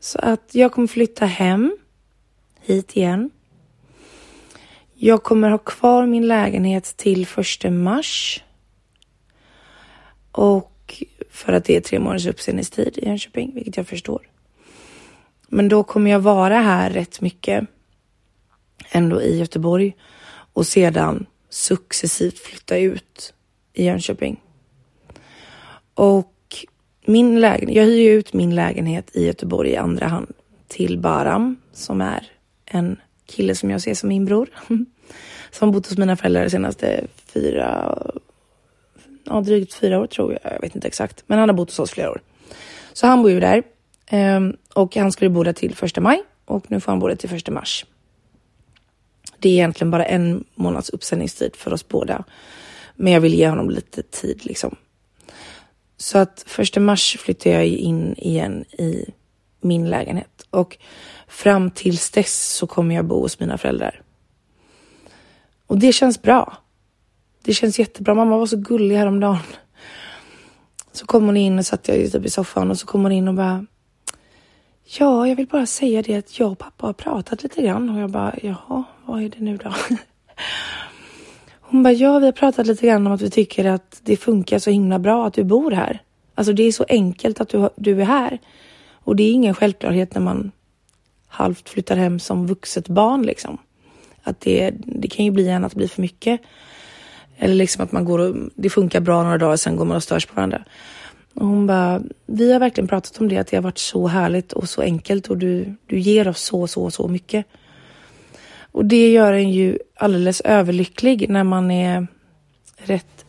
Så 0.00 0.18
att 0.18 0.54
jag 0.54 0.72
kommer 0.72 0.88
flytta 0.88 1.26
hem 1.26 1.76
hit 2.60 2.96
igen. 2.96 3.30
Jag 4.94 5.22
kommer 5.22 5.50
ha 5.50 5.58
kvar 5.58 6.06
min 6.06 6.26
lägenhet 6.26 6.84
till 6.96 7.26
första 7.26 7.70
mars. 7.70 8.42
Och 10.32 11.04
för 11.30 11.52
att 11.52 11.64
det 11.64 11.76
är 11.76 11.80
tre 11.80 11.98
månaders 11.98 12.26
uppsägningstid 12.26 12.98
i 12.98 13.06
Jönköping, 13.06 13.54
vilket 13.54 13.76
jag 13.76 13.86
förstår. 13.86 14.33
Men 15.48 15.68
då 15.68 15.82
kommer 15.82 16.10
jag 16.10 16.20
vara 16.20 16.58
här 16.58 16.90
rätt 16.90 17.20
mycket 17.20 17.66
ändå 18.90 19.22
i 19.22 19.38
Göteborg 19.38 19.96
och 20.52 20.66
sedan 20.66 21.26
successivt 21.50 22.38
flytta 22.38 22.78
ut 22.78 23.34
i 23.72 23.84
Jönköping. 23.84 24.40
Och 25.94 26.32
min 27.06 27.40
lägenhet, 27.40 27.76
jag 27.76 27.84
hyr 27.84 28.10
ut 28.10 28.32
min 28.32 28.54
lägenhet 28.54 29.16
i 29.16 29.26
Göteborg 29.26 29.70
i 29.70 29.76
andra 29.76 30.06
hand 30.06 30.32
till 30.68 30.98
Baram 30.98 31.56
som 31.72 32.00
är 32.00 32.26
en 32.64 32.96
kille 33.26 33.54
som 33.54 33.70
jag 33.70 33.80
ser 33.80 33.94
som 33.94 34.08
min 34.08 34.24
bror. 34.24 34.48
Som 35.50 35.70
bott 35.70 35.86
hos 35.86 35.98
mina 35.98 36.16
föräldrar 36.16 36.42
de 36.42 36.50
senaste 36.50 37.06
fyra, 37.26 37.98
ja 39.24 39.40
drygt 39.40 39.74
fyra 39.74 40.00
år 40.00 40.06
tror 40.06 40.32
jag, 40.32 40.52
jag 40.52 40.60
vet 40.60 40.74
inte 40.74 40.88
exakt. 40.88 41.24
Men 41.26 41.38
han 41.38 41.48
har 41.48 41.56
bott 41.56 41.70
hos 41.70 41.78
oss 41.78 41.90
flera 41.90 42.10
år. 42.10 42.20
Så 42.92 43.06
han 43.06 43.22
bor 43.22 43.30
ju 43.30 43.40
där. 43.40 43.62
Ehm, 44.14 44.56
och 44.74 44.96
han 44.96 45.12
skulle 45.12 45.30
bo 45.30 45.42
där 45.42 45.52
till 45.52 45.74
första 45.74 46.00
maj 46.00 46.22
och 46.44 46.70
nu 46.70 46.80
får 46.80 46.92
han 46.92 46.98
bo 46.98 47.08
där 47.08 47.16
till 47.16 47.28
första 47.28 47.52
mars. 47.52 47.86
Det 49.38 49.48
är 49.48 49.52
egentligen 49.52 49.90
bara 49.90 50.04
en 50.04 50.44
månads 50.54 50.90
uppsändningstid 50.90 51.56
för 51.56 51.72
oss 51.72 51.88
båda. 51.88 52.24
Men 52.96 53.12
jag 53.12 53.20
vill 53.20 53.34
ge 53.34 53.48
honom 53.48 53.70
lite 53.70 54.02
tid 54.02 54.44
liksom. 54.44 54.76
Så 55.96 56.18
att 56.18 56.44
första 56.46 56.80
mars 56.80 57.16
flyttar 57.20 57.50
jag 57.50 57.66
in 57.66 58.14
igen 58.18 58.64
i 58.64 59.10
min 59.60 59.90
lägenhet 59.90 60.46
och 60.50 60.78
fram 61.28 61.70
tills 61.70 62.10
dess 62.10 62.54
så 62.56 62.66
kommer 62.66 62.94
jag 62.94 63.04
bo 63.04 63.20
hos 63.20 63.40
mina 63.40 63.58
föräldrar. 63.58 64.02
Och 65.66 65.78
det 65.78 65.92
känns 65.92 66.22
bra. 66.22 66.56
Det 67.42 67.54
känns 67.54 67.78
jättebra. 67.78 68.14
Mamma 68.14 68.36
var 68.36 68.46
så 68.46 68.56
gullig 68.56 68.96
häromdagen. 68.96 69.38
Så 70.92 71.06
kom 71.06 71.24
hon 71.24 71.36
in 71.36 71.58
och 71.58 71.66
satt 71.66 71.88
jag 71.88 72.12
typ 72.12 72.24
i 72.24 72.30
soffan 72.30 72.70
och 72.70 72.78
så 72.78 72.86
kom 72.86 73.02
hon 73.02 73.12
in 73.12 73.28
och 73.28 73.34
bara 73.34 73.66
Ja, 74.86 75.28
jag 75.28 75.36
vill 75.36 75.46
bara 75.46 75.66
säga 75.66 76.02
det 76.02 76.16
att 76.16 76.38
jag 76.38 76.52
och 76.52 76.58
pappa 76.58 76.86
har 76.86 76.92
pratat 76.92 77.42
lite 77.42 77.62
grann 77.62 77.90
och 77.90 78.00
jag 78.00 78.10
bara 78.10 78.34
jaha, 78.42 78.84
vad 79.04 79.22
är 79.22 79.28
det 79.28 79.40
nu 79.40 79.56
då? 79.56 79.74
Hon 81.60 81.82
bara 81.82 81.92
ja, 81.92 82.18
vi 82.18 82.24
har 82.24 82.32
pratat 82.32 82.66
lite 82.66 82.86
grann 82.86 83.06
om 83.06 83.12
att 83.12 83.20
vi 83.20 83.30
tycker 83.30 83.64
att 83.64 84.00
det 84.02 84.16
funkar 84.16 84.58
så 84.58 84.70
himla 84.70 84.98
bra 84.98 85.26
att 85.26 85.34
du 85.34 85.44
bor 85.44 85.70
här. 85.70 86.02
Alltså 86.34 86.52
det 86.52 86.62
är 86.62 86.72
så 86.72 86.84
enkelt 86.88 87.40
att 87.40 87.48
du, 87.48 87.68
du 87.76 88.00
är 88.00 88.04
här 88.04 88.38
och 88.92 89.16
det 89.16 89.22
är 89.22 89.32
ingen 89.32 89.54
självklarhet 89.54 90.14
när 90.14 90.22
man 90.22 90.52
halvt 91.28 91.68
flyttar 91.68 91.96
hem 91.96 92.18
som 92.18 92.46
vuxet 92.46 92.88
barn 92.88 93.22
liksom. 93.22 93.58
Att 94.22 94.40
det, 94.40 94.70
det 94.76 95.08
kan 95.08 95.24
ju 95.24 95.30
bli 95.30 95.48
en 95.48 95.64
att 95.64 95.72
det 95.72 95.76
blir 95.76 95.88
för 95.88 96.02
mycket. 96.02 96.40
Eller 97.36 97.54
liksom 97.54 97.84
att 97.84 97.92
man 97.92 98.04
går 98.04 98.18
och 98.18 98.36
det 98.54 98.70
funkar 98.70 99.00
bra 99.00 99.22
några 99.22 99.38
dagar, 99.38 99.56
sen 99.56 99.76
går 99.76 99.84
man 99.84 99.96
och 99.96 100.02
störs 100.02 100.26
på 100.26 100.34
varandra. 100.34 100.64
Och 101.34 101.46
hon 101.46 101.66
bara, 101.66 102.02
vi 102.26 102.52
har 102.52 102.60
verkligen 102.60 102.88
pratat 102.88 103.20
om 103.20 103.28
det, 103.28 103.38
att 103.38 103.46
det 103.46 103.56
har 103.56 103.62
varit 103.62 103.78
så 103.78 104.06
härligt 104.06 104.52
och 104.52 104.68
så 104.68 104.82
enkelt 104.82 105.26
och 105.26 105.38
du, 105.38 105.74
du 105.86 105.98
ger 105.98 106.28
oss 106.28 106.40
så, 106.40 106.66
så, 106.66 106.90
så 106.90 107.08
mycket. 107.08 107.46
Och 108.72 108.84
det 108.84 109.12
gör 109.12 109.32
en 109.32 109.50
ju 109.50 109.78
alldeles 109.96 110.40
överlycklig 110.40 111.28
när 111.28 111.44
man 111.44 111.70
är 111.70 112.06
rätt 112.76 113.24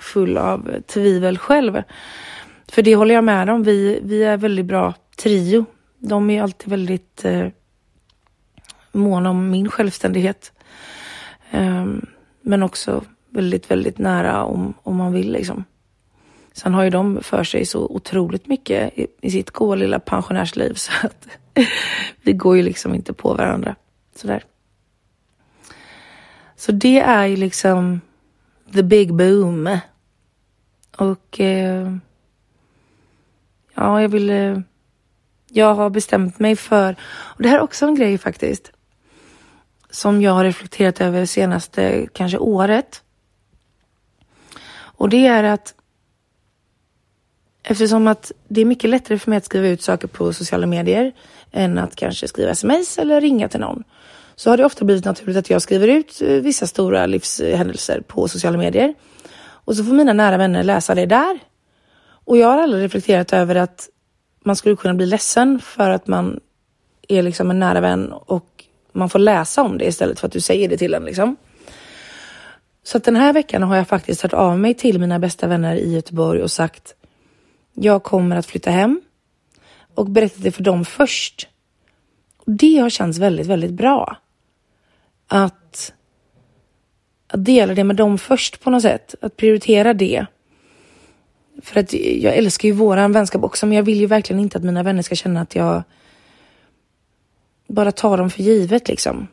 full 0.00 0.38
av 0.38 0.80
tvivel 0.86 1.38
själv. 1.38 1.82
För 2.68 2.82
det 2.82 2.94
håller 2.96 3.14
jag 3.14 3.24
med 3.24 3.50
om. 3.50 3.62
Vi, 3.62 4.00
vi 4.02 4.24
är 4.24 4.36
väldigt 4.36 4.66
bra 4.66 4.94
trio. 5.16 5.64
De 5.98 6.30
är 6.30 6.42
alltid 6.42 6.70
väldigt 6.70 7.24
eh, 7.24 7.46
måna 8.92 9.30
om 9.30 9.50
min 9.50 9.68
självständighet. 9.68 10.52
Um, 11.52 12.06
men 12.42 12.62
också 12.62 13.04
väldigt, 13.30 13.70
väldigt 13.70 13.98
nära 13.98 14.44
om, 14.44 14.74
om 14.82 14.96
man 14.96 15.12
vill 15.12 15.32
liksom. 15.32 15.64
Sen 16.58 16.74
har 16.74 16.84
ju 16.84 16.90
de 16.90 17.22
för 17.22 17.44
sig 17.44 17.66
så 17.66 17.86
otroligt 17.86 18.46
mycket 18.46 18.98
i, 18.98 19.06
i 19.20 19.30
sitt 19.30 19.50
goa 19.50 19.74
lilla 19.74 19.98
pensionärsliv 19.98 20.74
så 20.76 20.92
att 21.02 21.28
vi 22.22 22.32
går 22.32 22.56
ju 22.56 22.62
liksom 22.62 22.94
inte 22.94 23.12
på 23.12 23.34
varandra 23.34 23.76
sådär. 24.14 24.44
Så 26.56 26.72
det 26.72 27.00
är 27.00 27.26
ju 27.26 27.36
liksom 27.36 28.00
the 28.72 28.82
big 28.82 29.14
boom. 29.14 29.78
Och 30.96 31.40
eh, 31.40 31.96
ja, 33.74 34.02
jag 34.02 34.08
vill... 34.08 34.30
Eh, 34.30 34.58
jag 35.50 35.74
har 35.74 35.90
bestämt 35.90 36.38
mig 36.38 36.56
för, 36.56 36.96
och 37.02 37.42
det 37.42 37.48
här 37.48 37.56
är 37.56 37.62
också 37.62 37.86
en 37.86 37.94
grej 37.94 38.18
faktiskt, 38.18 38.72
som 39.90 40.22
jag 40.22 40.32
har 40.32 40.44
reflekterat 40.44 41.00
över 41.00 41.26
senaste 41.26 42.06
kanske 42.12 42.38
året. 42.38 43.02
Och 44.70 45.08
det 45.08 45.26
är 45.26 45.44
att 45.44 45.74
eftersom 47.70 48.06
att 48.06 48.32
det 48.48 48.60
är 48.60 48.64
mycket 48.64 48.90
lättare 48.90 49.18
för 49.18 49.30
mig 49.30 49.36
att 49.36 49.44
skriva 49.44 49.68
ut 49.68 49.82
saker 49.82 50.08
på 50.08 50.32
sociala 50.32 50.66
medier 50.66 51.12
än 51.52 51.78
att 51.78 51.96
kanske 51.96 52.28
skriva 52.28 52.50
sms 52.50 52.98
eller 52.98 53.20
ringa 53.20 53.48
till 53.48 53.60
någon 53.60 53.84
så 54.36 54.50
har 54.50 54.56
det 54.56 54.64
ofta 54.64 54.84
blivit 54.84 55.04
naturligt 55.04 55.36
att 55.36 55.50
jag 55.50 55.62
skriver 55.62 55.88
ut 55.88 56.22
eh, 56.22 56.28
vissa 56.28 56.66
stora 56.66 57.06
livshändelser 57.06 58.00
på 58.00 58.28
sociala 58.28 58.58
medier. 58.58 58.94
Och 59.40 59.76
så 59.76 59.84
får 59.84 59.92
mina 59.92 60.12
nära 60.12 60.36
vänner 60.36 60.62
läsa 60.62 60.94
det 60.94 61.06
där. 61.06 61.38
Och 62.24 62.36
jag 62.36 62.48
har 62.48 62.58
aldrig 62.58 62.84
reflekterat 62.84 63.32
över 63.32 63.54
att 63.54 63.88
man 64.44 64.56
skulle 64.56 64.76
kunna 64.76 64.94
bli 64.94 65.06
ledsen 65.06 65.60
för 65.60 65.90
att 65.90 66.06
man 66.06 66.40
är 67.08 67.22
liksom 67.22 67.50
en 67.50 67.58
nära 67.58 67.80
vän 67.80 68.12
och 68.12 68.64
man 68.92 69.08
får 69.08 69.18
läsa 69.18 69.62
om 69.62 69.78
det 69.78 69.84
istället 69.84 70.20
för 70.20 70.26
att 70.26 70.32
du 70.32 70.40
säger 70.40 70.68
det 70.68 70.76
till 70.76 70.94
en 70.94 71.04
liksom. 71.04 71.36
Så 72.82 72.96
att 72.96 73.04
den 73.04 73.16
här 73.16 73.32
veckan 73.32 73.62
har 73.62 73.76
jag 73.76 73.88
faktiskt 73.88 74.22
hört 74.22 74.32
av 74.32 74.58
mig 74.58 74.74
till 74.74 75.00
mina 75.00 75.18
bästa 75.18 75.46
vänner 75.46 75.76
i 75.76 75.94
Göteborg 75.94 76.42
och 76.42 76.50
sagt 76.50 76.94
jag 77.80 78.02
kommer 78.02 78.36
att 78.36 78.46
flytta 78.46 78.70
hem 78.70 79.00
och 79.94 80.10
berättat 80.10 80.42
det 80.42 80.50
för 80.50 80.62
dem 80.62 80.84
först. 80.84 81.48
Och 82.36 82.52
det 82.52 82.78
har 82.78 82.90
känts 82.90 83.18
väldigt, 83.18 83.46
väldigt 83.46 83.70
bra 83.70 84.16
att, 85.26 85.92
att 87.26 87.44
dela 87.44 87.74
det 87.74 87.84
med 87.84 87.96
dem 87.96 88.18
först 88.18 88.60
på 88.60 88.70
något 88.70 88.82
sätt. 88.82 89.14
Att 89.20 89.36
prioritera 89.36 89.94
det. 89.94 90.26
För 91.62 91.80
att 91.80 91.92
jag 91.92 92.36
älskar 92.36 92.68
ju 92.68 92.74
våran 92.74 93.12
vänskap 93.12 93.44
också, 93.44 93.66
men 93.66 93.76
jag 93.76 93.82
vill 93.82 94.00
ju 94.00 94.06
verkligen 94.06 94.40
inte 94.40 94.58
att 94.58 94.64
mina 94.64 94.82
vänner 94.82 95.02
ska 95.02 95.14
känna 95.14 95.40
att 95.40 95.54
jag 95.54 95.82
bara 97.68 97.92
tar 97.92 98.18
dem 98.18 98.30
för 98.30 98.42
givet 98.42 98.88
liksom. 98.88 99.26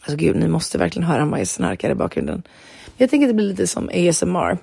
Alltså 0.00 0.16
gud, 0.16 0.36
ni 0.36 0.48
måste 0.48 0.78
verkligen 0.78 1.08
höra 1.08 1.24
mig 1.24 1.46
snarkar 1.46 1.90
i 1.90 1.94
bakgrunden. 1.94 2.42
Jag 2.96 3.10
tänker 3.10 3.26
att 3.26 3.30
det 3.30 3.34
blir 3.34 3.48
lite 3.48 3.66
som 3.66 3.88
ASMR. 3.88 4.58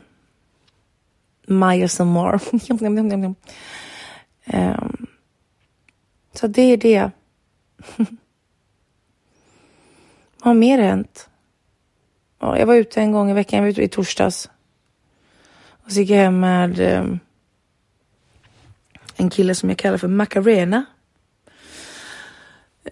Myers 1.47 1.99
and 1.99 2.11
More. 2.11 2.39
um, 2.51 2.59
ehm, 4.45 5.07
så 6.33 6.47
det 6.47 6.61
är 6.61 6.77
det. 6.77 7.11
Vad 10.37 10.47
har 10.49 10.53
mer 10.53 10.79
hänt? 10.79 11.29
Ja, 12.39 12.57
jag 12.57 12.65
var 12.65 12.75
ute 12.75 13.01
en 13.01 13.11
gång 13.11 13.31
i 13.31 13.33
veckan, 13.33 13.57
jag 13.57 13.63
var 13.63 13.69
ute 13.69 13.83
i 13.83 13.87
torsdags. 13.87 14.49
Och 15.85 15.91
så 15.91 15.99
gick 15.99 16.09
jag 16.09 16.17
hem 16.17 16.39
med 16.39 16.99
um, 16.99 17.19
en 19.15 19.29
kille 19.29 19.55
som 19.55 19.69
jag 19.69 19.77
kallar 19.77 19.97
för 19.97 20.07
Macarena. 20.07 20.85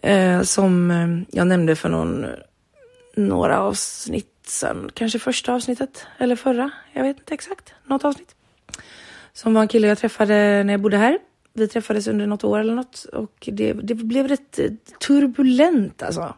Eh, 0.01 0.41
som 0.41 0.91
eh, 0.91 1.37
jag 1.37 1.47
nämnde 1.47 1.75
för 1.75 1.89
någon, 1.89 2.25
några 3.15 3.59
avsnitt 3.59 4.27
sen. 4.47 4.89
Kanske 4.93 5.19
första 5.19 5.53
avsnittet 5.53 6.05
eller 6.17 6.35
förra. 6.35 6.71
Jag 6.93 7.03
vet 7.03 7.19
inte 7.19 7.33
exakt. 7.33 7.73
Något 7.85 8.05
avsnitt. 8.05 8.35
Som 9.33 9.53
var 9.53 9.61
en 9.61 9.67
kille 9.67 9.87
jag 9.87 9.97
träffade 9.97 10.63
när 10.63 10.73
jag 10.73 10.81
bodde 10.81 10.97
här. 10.97 11.19
Vi 11.53 11.67
träffades 11.67 12.07
under 12.07 12.27
något 12.27 12.43
år 12.43 12.59
eller 12.59 12.75
något 12.75 13.03
och 13.03 13.49
det, 13.51 13.73
det 13.73 13.95
blev 13.95 14.27
rätt 14.27 14.59
eh, 14.59 14.71
turbulent 15.07 16.03
alltså. 16.03 16.35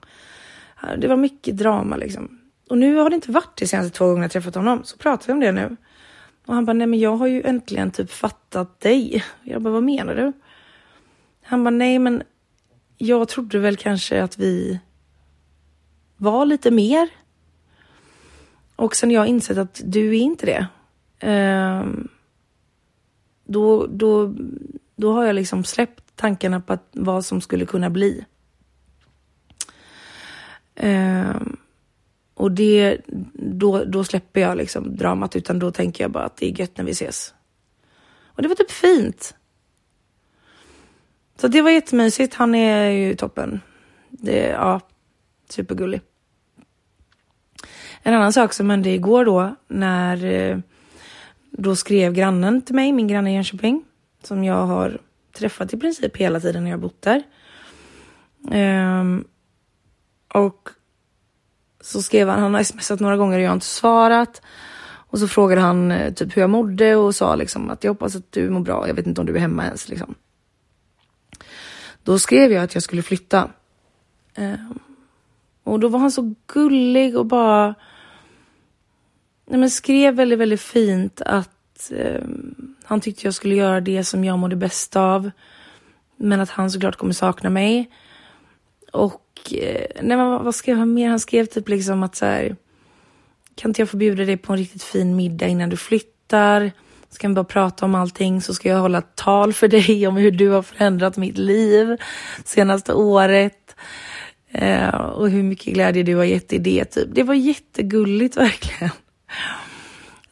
Det 0.98 1.08
var 1.08 1.18
mycket 1.18 1.58
drama 1.58 1.96
liksom. 1.96 2.40
Och 2.70 2.78
nu 2.78 2.96
har 2.96 3.10
det 3.10 3.16
inte 3.16 3.32
varit 3.32 3.58
det 3.58 3.68
senaste 3.68 3.98
två 3.98 4.08
gånger 4.08 4.22
jag 4.22 4.32
träffat 4.32 4.56
honom. 4.56 4.84
Så 4.84 4.98
pratar 4.98 5.28
vi 5.28 5.34
om 5.34 5.40
det 5.40 5.52
nu. 5.52 5.78
Och 6.46 6.56
han 6.56 6.66
bara, 6.66 6.74
nej 6.74 6.88
men 6.88 7.00
jag 7.00 7.18
har 7.18 7.28
ju 7.28 7.42
äntligen 7.42 7.92
typ 7.92 8.12
fattat 8.12 8.80
dig. 8.80 9.24
Jag 9.44 9.62
bara, 9.62 9.74
vad 9.74 9.84
menar 9.84 10.16
du? 10.16 10.34
Han 11.44 11.64
bara, 11.64 11.70
nej 11.70 12.00
men 12.00 12.24
jag 12.98 13.28
trodde 13.28 13.60
väl 13.60 13.78
kanske 13.78 14.24
att 14.24 14.38
vi 14.38 14.80
var 16.18 16.46
lite 16.46 16.72
mer. 16.72 17.10
Och 18.76 18.96
sen 18.96 19.12
jag 19.12 19.28
insett 19.28 19.58
att 19.58 19.82
du 19.86 20.10
är 20.10 20.22
inte 20.22 20.46
det. 20.46 20.68
Um, 21.28 22.08
då, 23.54 23.88
då, 23.88 24.36
då 24.96 25.14
har 25.14 25.26
jag 25.26 25.36
liksom 25.36 25.64
släppt 25.64 26.16
tankarna 26.16 26.62
på 26.62 26.74
att, 26.74 26.88
vad 26.92 27.26
som 27.26 27.42
skulle 27.42 27.66
kunna 27.66 27.90
bli. 27.90 28.26
Eh, 30.76 31.36
och 32.34 32.52
det, 32.52 32.98
då, 33.34 33.84
då 33.84 34.04
släpper 34.04 34.42
jag 34.42 34.58
liksom 34.58 34.96
dramat 34.96 35.36
utan 35.36 35.60
då 35.60 35.72
tänker 35.72 36.04
jag 36.04 36.12
bara 36.12 36.24
att 36.24 36.38
det 36.38 36.52
är 36.52 36.60
gött 36.60 36.78
när 36.78 36.86
vi 36.86 36.92
ses. 36.92 37.34
Och 38.26 38.42
det 38.42 38.48
var 38.48 38.56
typ 38.56 38.72
fint. 38.72 39.36
Så 41.36 41.48
det 41.48 41.62
var 41.62 41.72
jättemysigt. 41.72 42.34
Han 42.34 42.56
är 42.56 42.90
ju 42.90 43.16
toppen. 43.16 43.62
Det, 44.10 44.48
ja, 44.48 44.80
supergullig. 45.50 46.02
En 48.02 48.14
annan 48.14 48.34
sak 48.34 48.54
som 48.54 48.70
hände 48.70 48.90
igår 48.90 49.26
då 49.26 49.56
när 49.68 50.26
eh, 50.26 50.58
då 51.58 51.76
skrev 51.76 52.14
grannen 52.14 52.62
till 52.62 52.76
mig, 52.76 52.92
min 52.92 53.08
granne 53.08 53.32
i 53.32 53.34
Jönköping, 53.34 53.84
som 54.24 54.44
jag 54.44 54.66
har 54.66 55.00
träffat 55.34 55.74
i 55.74 55.78
princip 55.78 56.18
hela 56.18 56.40
tiden 56.40 56.64
när 56.64 56.72
jag 56.72 56.80
bott 56.80 57.02
där. 57.02 57.24
Um, 58.52 59.28
och 60.34 60.70
så 61.82 62.02
skrev 62.02 62.30
han, 62.30 62.40
han 62.40 62.54
har 62.54 62.64
smsat 62.64 63.00
några 63.00 63.18
gånger 63.18 63.38
och 63.38 63.44
jag 63.44 63.50
har 63.50 63.54
inte 63.54 63.66
svarat. 63.66 64.42
Och 64.86 65.20
så 65.20 65.28
frågade 65.28 65.62
han 65.62 65.92
eh, 65.92 66.14
typ 66.14 66.38
hur 66.38 66.42
jag 66.42 66.50
mådde 66.50 66.96
och 66.96 67.16
sa 67.16 67.36
liksom 67.36 67.70
att 67.70 67.84
jag 67.84 67.92
hoppas 67.92 68.16
att 68.16 68.32
du 68.32 68.50
mår 68.50 68.60
bra. 68.60 68.88
Jag 68.88 68.94
vet 68.94 69.08
inte 69.08 69.22
om 69.22 69.28
du 69.28 69.36
är 69.36 69.40
hemma 69.40 69.66
ens 69.66 69.90
liksom. 69.90 70.16
Då 72.04 72.20
skrev 72.20 72.52
jag 72.52 72.64
att 72.64 72.74
jag 72.74 72.84
skulle 72.84 73.02
flytta. 73.02 73.50
Um, 74.38 74.80
och 75.64 75.80
då 75.80 75.88
var 75.88 76.00
han 76.00 76.12
så 76.12 76.36
gullig 76.48 77.18
och 77.18 77.26
bara 77.26 77.76
nej 79.54 79.60
men 79.60 79.70
skrev 79.70 80.16
väldigt, 80.16 80.40
väldigt 80.40 80.62
fint 80.62 81.22
att 81.26 81.92
eh, 81.92 82.22
han 82.84 83.02
tyckte 83.02 83.28
jag 83.28 83.34
skulle 83.34 83.56
göra 83.56 83.82
det 83.82 84.04
som 84.04 84.24
jag 84.24 84.40
mådde 84.40 84.56
bäst 84.56 84.96
av. 84.96 85.32
Men 86.18 86.40
att 86.40 86.50
han 86.50 86.72
såklart 86.72 86.96
kommer 86.96 87.14
sakna 87.14 87.50
mig. 87.50 87.90
Och 88.92 89.54
eh, 89.54 89.86
nej, 90.02 90.18
vad, 90.18 90.44
vad 90.44 90.56
skrev 90.56 90.78
han 90.78 90.94
mer? 90.94 91.10
Han 91.10 91.20
skrev 91.20 91.46
typ 91.46 91.70
liksom 91.70 92.04
att 92.04 92.16
så 92.16 92.26
här, 92.26 92.56
kan 93.56 93.70
inte 93.70 93.82
jag 93.82 93.90
få 93.90 93.98
bjuda 93.98 94.26
dig 94.26 94.38
på 94.38 94.54
en 94.54 94.60
riktigt 94.60 94.84
fin 94.84 95.16
middag 95.16 95.48
innan 95.48 95.70
du 95.70 95.78
flyttar? 95.78 96.72
Ska 97.10 97.28
vi 97.28 97.34
bara 97.34 97.46
prata 97.46 97.86
om 97.86 97.96
allting 97.96 98.42
så 98.42 98.54
ska 98.54 98.70
jag 98.70 98.80
hålla 98.80 98.98
ett 98.98 99.16
tal 99.16 99.54
för 99.54 99.68
dig 99.68 100.08
om 100.08 100.18
hur 100.18 100.32
du 100.32 100.50
har 100.50 100.62
förändrat 100.62 101.18
mitt 101.18 101.38
liv 101.38 101.98
senaste 102.46 102.94
året. 102.94 103.76
Eh, 104.52 104.96
och 104.96 105.30
hur 105.30 105.44
mycket 105.44 105.74
glädje 105.74 106.04
du 106.04 106.16
har 106.16 106.24
gett 106.24 106.54
i 106.54 106.58
det. 106.58 106.86
Typ. 106.86 107.08
Det 107.12 107.24
var 107.24 107.34
jättegulligt 107.34 108.38
verkligen. 108.38 108.92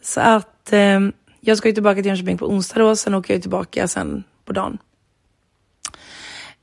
Så 0.02 0.22
att 0.22 0.74
eh, 0.74 1.00
jag 1.40 1.58
ska 1.58 1.68
ju 1.68 1.74
tillbaka 1.74 1.96
till 1.96 2.06
Jönköping 2.06 2.38
på 2.38 2.48
onsdag 2.50 2.80
då, 2.80 2.96
sen 2.96 3.14
åker 3.14 3.34
jag 3.34 3.42
tillbaka 3.42 3.88
sen 3.88 4.24
på 4.46 4.54
dagen. 4.54 4.78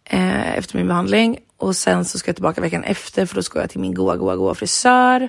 Eh, 0.05 0.59
efter 0.59 0.77
min 0.77 0.88
behandling. 0.88 1.38
Och 1.57 1.77
sen 1.77 2.05
så 2.05 2.18
ska 2.18 2.29
jag 2.29 2.37
tillbaka 2.37 2.61
veckan 2.61 2.85
efter 2.85 3.27
för 3.27 3.35
då 3.35 3.42
ska 3.42 3.61
jag 3.61 3.70
till 3.70 3.81
min 3.81 3.94
goa, 3.94 4.16
goa, 4.16 4.37
goa 4.37 4.55
frisör. 4.55 5.29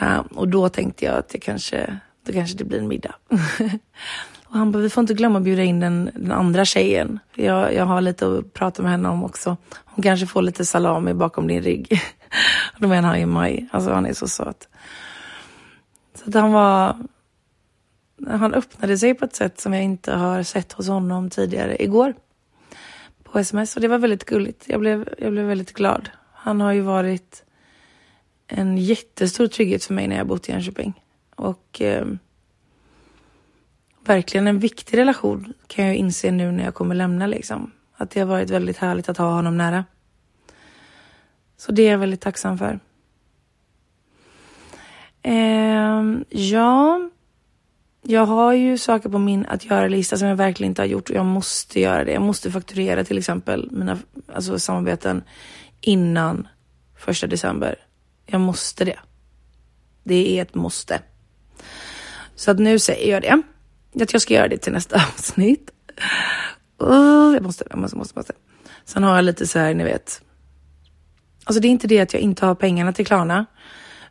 Eh, 0.00 0.18
och 0.18 0.48
då 0.48 0.68
tänkte 0.68 1.04
jag 1.04 1.14
att 1.16 1.28
det 1.28 1.38
kanske, 1.38 1.98
då 2.26 2.32
kanske 2.32 2.58
det 2.58 2.64
blir 2.64 2.78
en 2.78 2.88
middag. 2.88 3.14
och 4.44 4.54
han 4.58 4.72
bara, 4.72 4.82
vi 4.82 4.90
får 4.90 5.00
inte 5.00 5.14
glömma 5.14 5.38
att 5.38 5.44
bjuda 5.44 5.62
in 5.62 5.80
den, 5.80 6.10
den 6.14 6.32
andra 6.32 6.64
tjejen. 6.64 7.18
Jag, 7.34 7.74
jag 7.74 7.84
har 7.84 8.00
lite 8.00 8.26
att 8.26 8.54
prata 8.54 8.82
med 8.82 8.90
henne 8.90 9.08
om 9.08 9.24
också. 9.24 9.56
Hon 9.84 10.02
kanske 10.02 10.26
får 10.26 10.42
lite 10.42 10.64
salami 10.64 11.14
bakom 11.14 11.46
din 11.46 11.62
rygg. 11.62 12.00
då 12.78 12.88
menar 12.88 13.08
han 13.08 13.20
ju 13.20 13.26
maj. 13.26 13.68
Alltså 13.72 13.92
han 13.92 14.06
är 14.06 14.12
så 14.12 14.28
söt. 14.28 14.68
Så 16.18 16.28
att 16.28 16.34
han 16.34 16.52
var... 16.52 16.96
Han 18.26 18.54
öppnade 18.54 18.98
sig 18.98 19.14
på 19.14 19.24
ett 19.24 19.34
sätt 19.34 19.60
som 19.60 19.72
jag 19.72 19.84
inte 19.84 20.12
har 20.12 20.42
sett 20.42 20.72
hos 20.72 20.88
honom 20.88 21.30
tidigare 21.30 21.82
igår. 21.82 22.14
På 23.22 23.38
sms 23.38 23.76
och 23.76 23.82
det 23.82 23.88
var 23.88 23.98
väldigt 23.98 24.24
gulligt. 24.24 24.64
Jag 24.68 24.80
blev, 24.80 25.08
jag 25.18 25.32
blev 25.32 25.46
väldigt 25.46 25.72
glad. 25.72 26.10
Han 26.32 26.60
har 26.60 26.72
ju 26.72 26.80
varit 26.80 27.44
en 28.46 28.78
jättestor 28.78 29.46
trygghet 29.46 29.84
för 29.84 29.94
mig 29.94 30.08
när 30.08 30.16
jag 30.16 30.26
bott 30.26 30.48
i 30.48 30.52
Jönköping. 30.52 31.02
Och 31.34 31.80
eh, 31.82 32.06
verkligen 34.04 34.46
en 34.46 34.58
viktig 34.58 34.98
relation 34.98 35.52
kan 35.66 35.86
jag 35.86 35.96
inse 35.96 36.30
nu 36.30 36.52
när 36.52 36.64
jag 36.64 36.74
kommer 36.74 36.94
lämna 36.94 37.26
liksom. 37.26 37.72
Att 37.96 38.10
det 38.10 38.20
har 38.20 38.26
varit 38.26 38.50
väldigt 38.50 38.76
härligt 38.76 39.08
att 39.08 39.18
ha 39.18 39.30
honom 39.30 39.56
nära. 39.56 39.84
Så 41.56 41.72
det 41.72 41.82
är 41.82 41.90
jag 41.90 41.98
väldigt 41.98 42.20
tacksam 42.20 42.58
för. 42.58 42.80
Eh, 45.22 46.02
ja, 46.28 47.10
jag 48.02 48.26
har 48.26 48.52
ju 48.52 48.78
saker 48.78 49.08
på 49.08 49.18
min 49.18 49.46
att 49.46 49.64
göra-lista 49.64 50.16
som 50.16 50.28
jag 50.28 50.36
verkligen 50.36 50.70
inte 50.70 50.82
har 50.82 50.86
gjort 50.86 51.10
och 51.10 51.16
jag 51.16 51.26
måste 51.26 51.80
göra 51.80 52.04
det. 52.04 52.12
Jag 52.12 52.22
måste 52.22 52.50
fakturera 52.50 53.04
till 53.04 53.18
exempel 53.18 53.68
mina 53.72 53.98
alltså, 54.32 54.58
samarbeten 54.58 55.22
innan 55.80 56.48
första 56.96 57.26
december. 57.26 57.76
Jag 58.26 58.40
måste 58.40 58.84
det. 58.84 58.98
Det 60.04 60.38
är 60.38 60.42
ett 60.42 60.54
måste. 60.54 61.00
Så 62.34 62.50
att 62.50 62.58
nu 62.58 62.78
säger 62.78 63.12
jag 63.12 63.22
det. 63.22 63.42
Att 64.02 64.12
jag 64.12 64.22
ska 64.22 64.34
göra 64.34 64.48
det 64.48 64.58
till 64.58 64.72
nästa 64.72 64.96
avsnitt. 65.14 65.70
Oh, 66.78 67.34
jag 67.34 67.42
måste, 67.42 67.64
jag 67.70 67.78
måste, 67.78 67.96
måste, 67.96 68.18
måste. 68.18 68.32
Sen 68.84 69.02
har 69.02 69.16
jag 69.16 69.24
lite 69.24 69.46
så 69.46 69.58
här, 69.58 69.74
ni 69.74 69.84
vet. 69.84 70.22
Alltså 71.44 71.60
det 71.60 71.68
är 71.68 71.70
inte 71.70 71.86
det 71.86 72.00
att 72.00 72.12
jag 72.12 72.22
inte 72.22 72.46
har 72.46 72.54
pengarna 72.54 72.92
till 72.92 73.06
Klarna. 73.06 73.46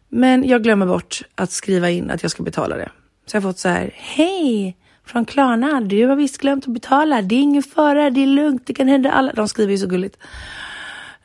Men 0.10 0.48
jag 0.48 0.64
glömmer 0.64 0.86
bort 0.86 1.22
att 1.36 1.52
skriva 1.52 1.90
in 1.90 2.12
att 2.12 2.22
jag 2.24 2.32
ska 2.32 2.44
betala 2.44 2.76
det. 2.76 2.92
Så 3.26 3.36
jag 3.36 3.42
har 3.42 3.50
fått 3.50 3.60
så 3.60 3.70
här, 3.70 3.92
hej 3.96 4.78
från 5.06 5.26
Klarna, 5.26 5.82
du 5.82 6.06
har 6.06 6.16
visst 6.16 6.38
glömt 6.38 6.68
att 6.68 6.74
betala. 6.74 7.22
Det 7.22 7.36
är 7.36 7.40
ingen 7.40 7.64
fara, 7.64 8.10
det 8.10 8.24
är 8.24 8.28
lugnt, 8.28 8.68
det 8.68 8.74
kan 8.74 8.88
hända 8.88 9.12
alla. 9.12 9.34
De 9.34 9.48
skriver 9.48 9.72
ju 9.72 9.78
så 9.78 9.88
gulligt. 9.88 10.18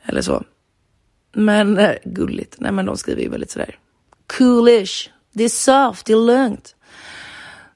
Eller 0.05 0.21
så. 0.21 0.43
Men 1.33 1.77
äh, 1.77 1.91
gulligt, 2.05 2.55
nej 2.59 2.71
men 2.71 2.85
de 2.85 2.97
skriver 2.97 3.21
ju 3.21 3.29
väldigt 3.29 3.51
sådär 3.51 3.77
coolish. 4.37 5.09
Det 5.31 5.43
är 5.43 5.49
soft, 5.49 6.05
det 6.05 6.13
är 6.13 6.25
lugnt. 6.25 6.75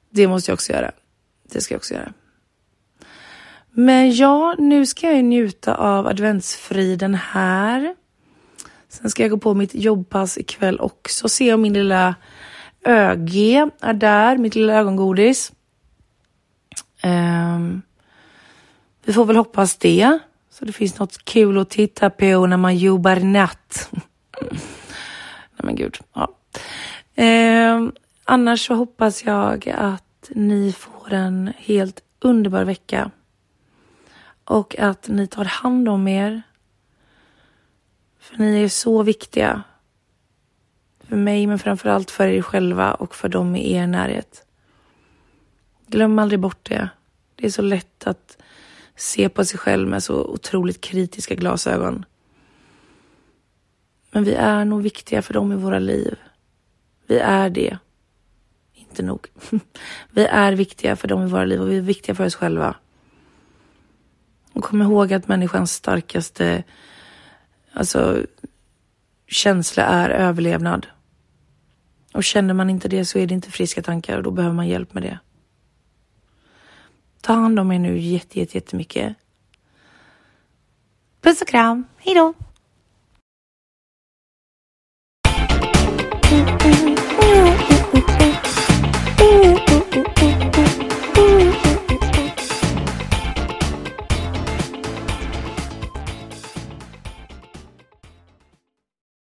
Det 0.10 0.28
måste 0.28 0.52
jag 0.52 0.54
också 0.54 0.74
göra. 0.74 0.92
Det 1.52 1.62
ska 1.62 1.74
jag 1.74 1.80
också 1.80 1.94
göra. 1.94 2.14
Men 3.72 4.16
ja, 4.16 4.56
nu 4.58 4.86
ska 4.86 5.12
jag 5.12 5.26
njuta 5.26 5.76
av 5.76 6.08
adventsfriden 6.08 7.16
här. 7.16 7.96
Sen 8.90 9.10
ska 9.10 9.24
jag 9.24 9.32
gå 9.32 9.38
på 9.38 9.54
mitt 9.54 9.76
jobbpass 9.76 10.38
ikväll 10.38 10.80
också. 10.80 11.30
Se 11.30 11.54
om 11.54 11.62
min 11.62 11.74
lilla 11.74 12.16
ÖG 12.86 13.36
är 13.82 13.94
där, 13.94 14.38
mitt 14.38 14.56
lilla 14.56 14.74
ögongodis. 14.74 15.52
Um, 17.04 17.82
vi 19.06 19.14
får 19.14 19.26
väl 19.26 19.36
hoppas 19.36 19.78
det. 19.78 20.20
Så 20.50 20.66
det 20.66 20.72
finns 20.72 21.00
något 21.00 21.26
kul 21.26 21.58
att 21.58 21.70
titta 21.70 22.10
på 22.10 22.46
när 22.46 22.58
man 22.58 22.78
jobbar 22.78 23.16
natt. 23.16 23.90
Nej 24.42 25.64
men 25.64 25.76
gud. 25.76 25.98
Ja. 26.14 26.34
Um, 27.76 27.94
annars 28.26 28.68
så 28.68 28.74
hoppas 28.74 29.26
jag 29.26 29.70
att 29.70 30.30
ni 30.30 30.72
får 30.72 31.14
en 31.14 31.54
helt 31.58 32.02
underbar 32.20 32.64
vecka. 32.64 33.12
Och 34.44 34.80
att 34.80 35.08
ni 35.08 35.28
tar 35.28 35.46
hand 35.46 35.90
om 35.90 36.08
er 36.08 36.42
för 38.28 38.38
ni 38.38 38.64
är 38.64 38.70
så 38.70 39.04
viktiga. 39.04 39.64
För 41.00 41.16
mig, 41.16 41.48
men 41.48 41.60
framförallt 41.60 42.12
för 42.12 42.28
er 42.28 42.42
själva 42.42 42.94
och 42.94 43.16
för 43.16 43.30
dem 43.30 43.56
i 43.56 43.74
er 43.74 43.88
närhet. 43.88 44.46
Glöm 45.88 46.20
aldrig 46.20 46.40
bort 46.40 46.70
det. 46.70 46.90
Det 47.36 47.46
är 47.46 47.50
så 47.50 47.62
lätt 47.62 48.08
att 48.08 48.38
se 48.96 49.30
på 49.30 49.46
sig 49.46 49.60
själv 49.60 49.90
med 49.90 50.04
så 50.04 50.26
otroligt 50.26 50.82
kritiska 50.82 51.36
glasögon. 51.36 52.06
Men 54.12 54.24
vi 54.24 54.34
är 54.34 54.66
nog 54.66 54.82
viktiga 54.82 55.22
för 55.22 55.34
dem 55.34 55.52
i 55.52 55.56
våra 55.56 55.80
liv. 55.80 56.16
Vi 57.08 57.20
är 57.20 57.50
det. 57.50 57.78
Inte 58.74 59.04
nog. 59.04 59.28
Vi 60.12 60.26
är 60.26 60.54
viktiga 60.54 60.96
för 60.96 61.08
dem 61.08 61.24
i 61.24 61.28
våra 61.28 61.46
liv 61.46 61.62
och 61.62 61.72
vi 61.72 61.78
är 61.78 61.82
viktiga 61.82 62.16
för 62.16 62.26
oss 62.26 62.36
själva. 62.36 62.76
Och 64.54 64.64
kom 64.64 64.82
ihåg 64.82 65.14
att 65.14 65.28
människans 65.28 65.74
starkaste 65.74 66.64
Alltså, 67.78 68.26
känsla 69.28 69.84
är 69.84 70.10
överlevnad. 70.10 70.88
Och 72.14 72.24
känner 72.24 72.54
man 72.54 72.70
inte 72.70 72.88
det 72.88 73.06
så 73.06 73.20
är 73.20 73.28
det 73.28 73.34
inte 73.34 73.52
friska 73.52 73.82
tankar 73.82 74.18
och 74.18 74.24
då 74.24 74.32
behöver 74.32 74.56
man 74.56 74.68
hjälp 74.68 74.94
med 74.94 75.04
det. 75.04 75.20
Ta 77.22 77.34
hand 77.34 77.60
om 77.60 77.72
er 77.72 77.80
nu 77.80 78.00
jätte, 78.00 78.40
jätte, 78.40 78.58
jättemycket. 78.58 79.16
Puss 81.22 81.42
och 81.42 81.48
kram. 81.48 81.86
Hej 81.98 82.16
då! 82.16 82.34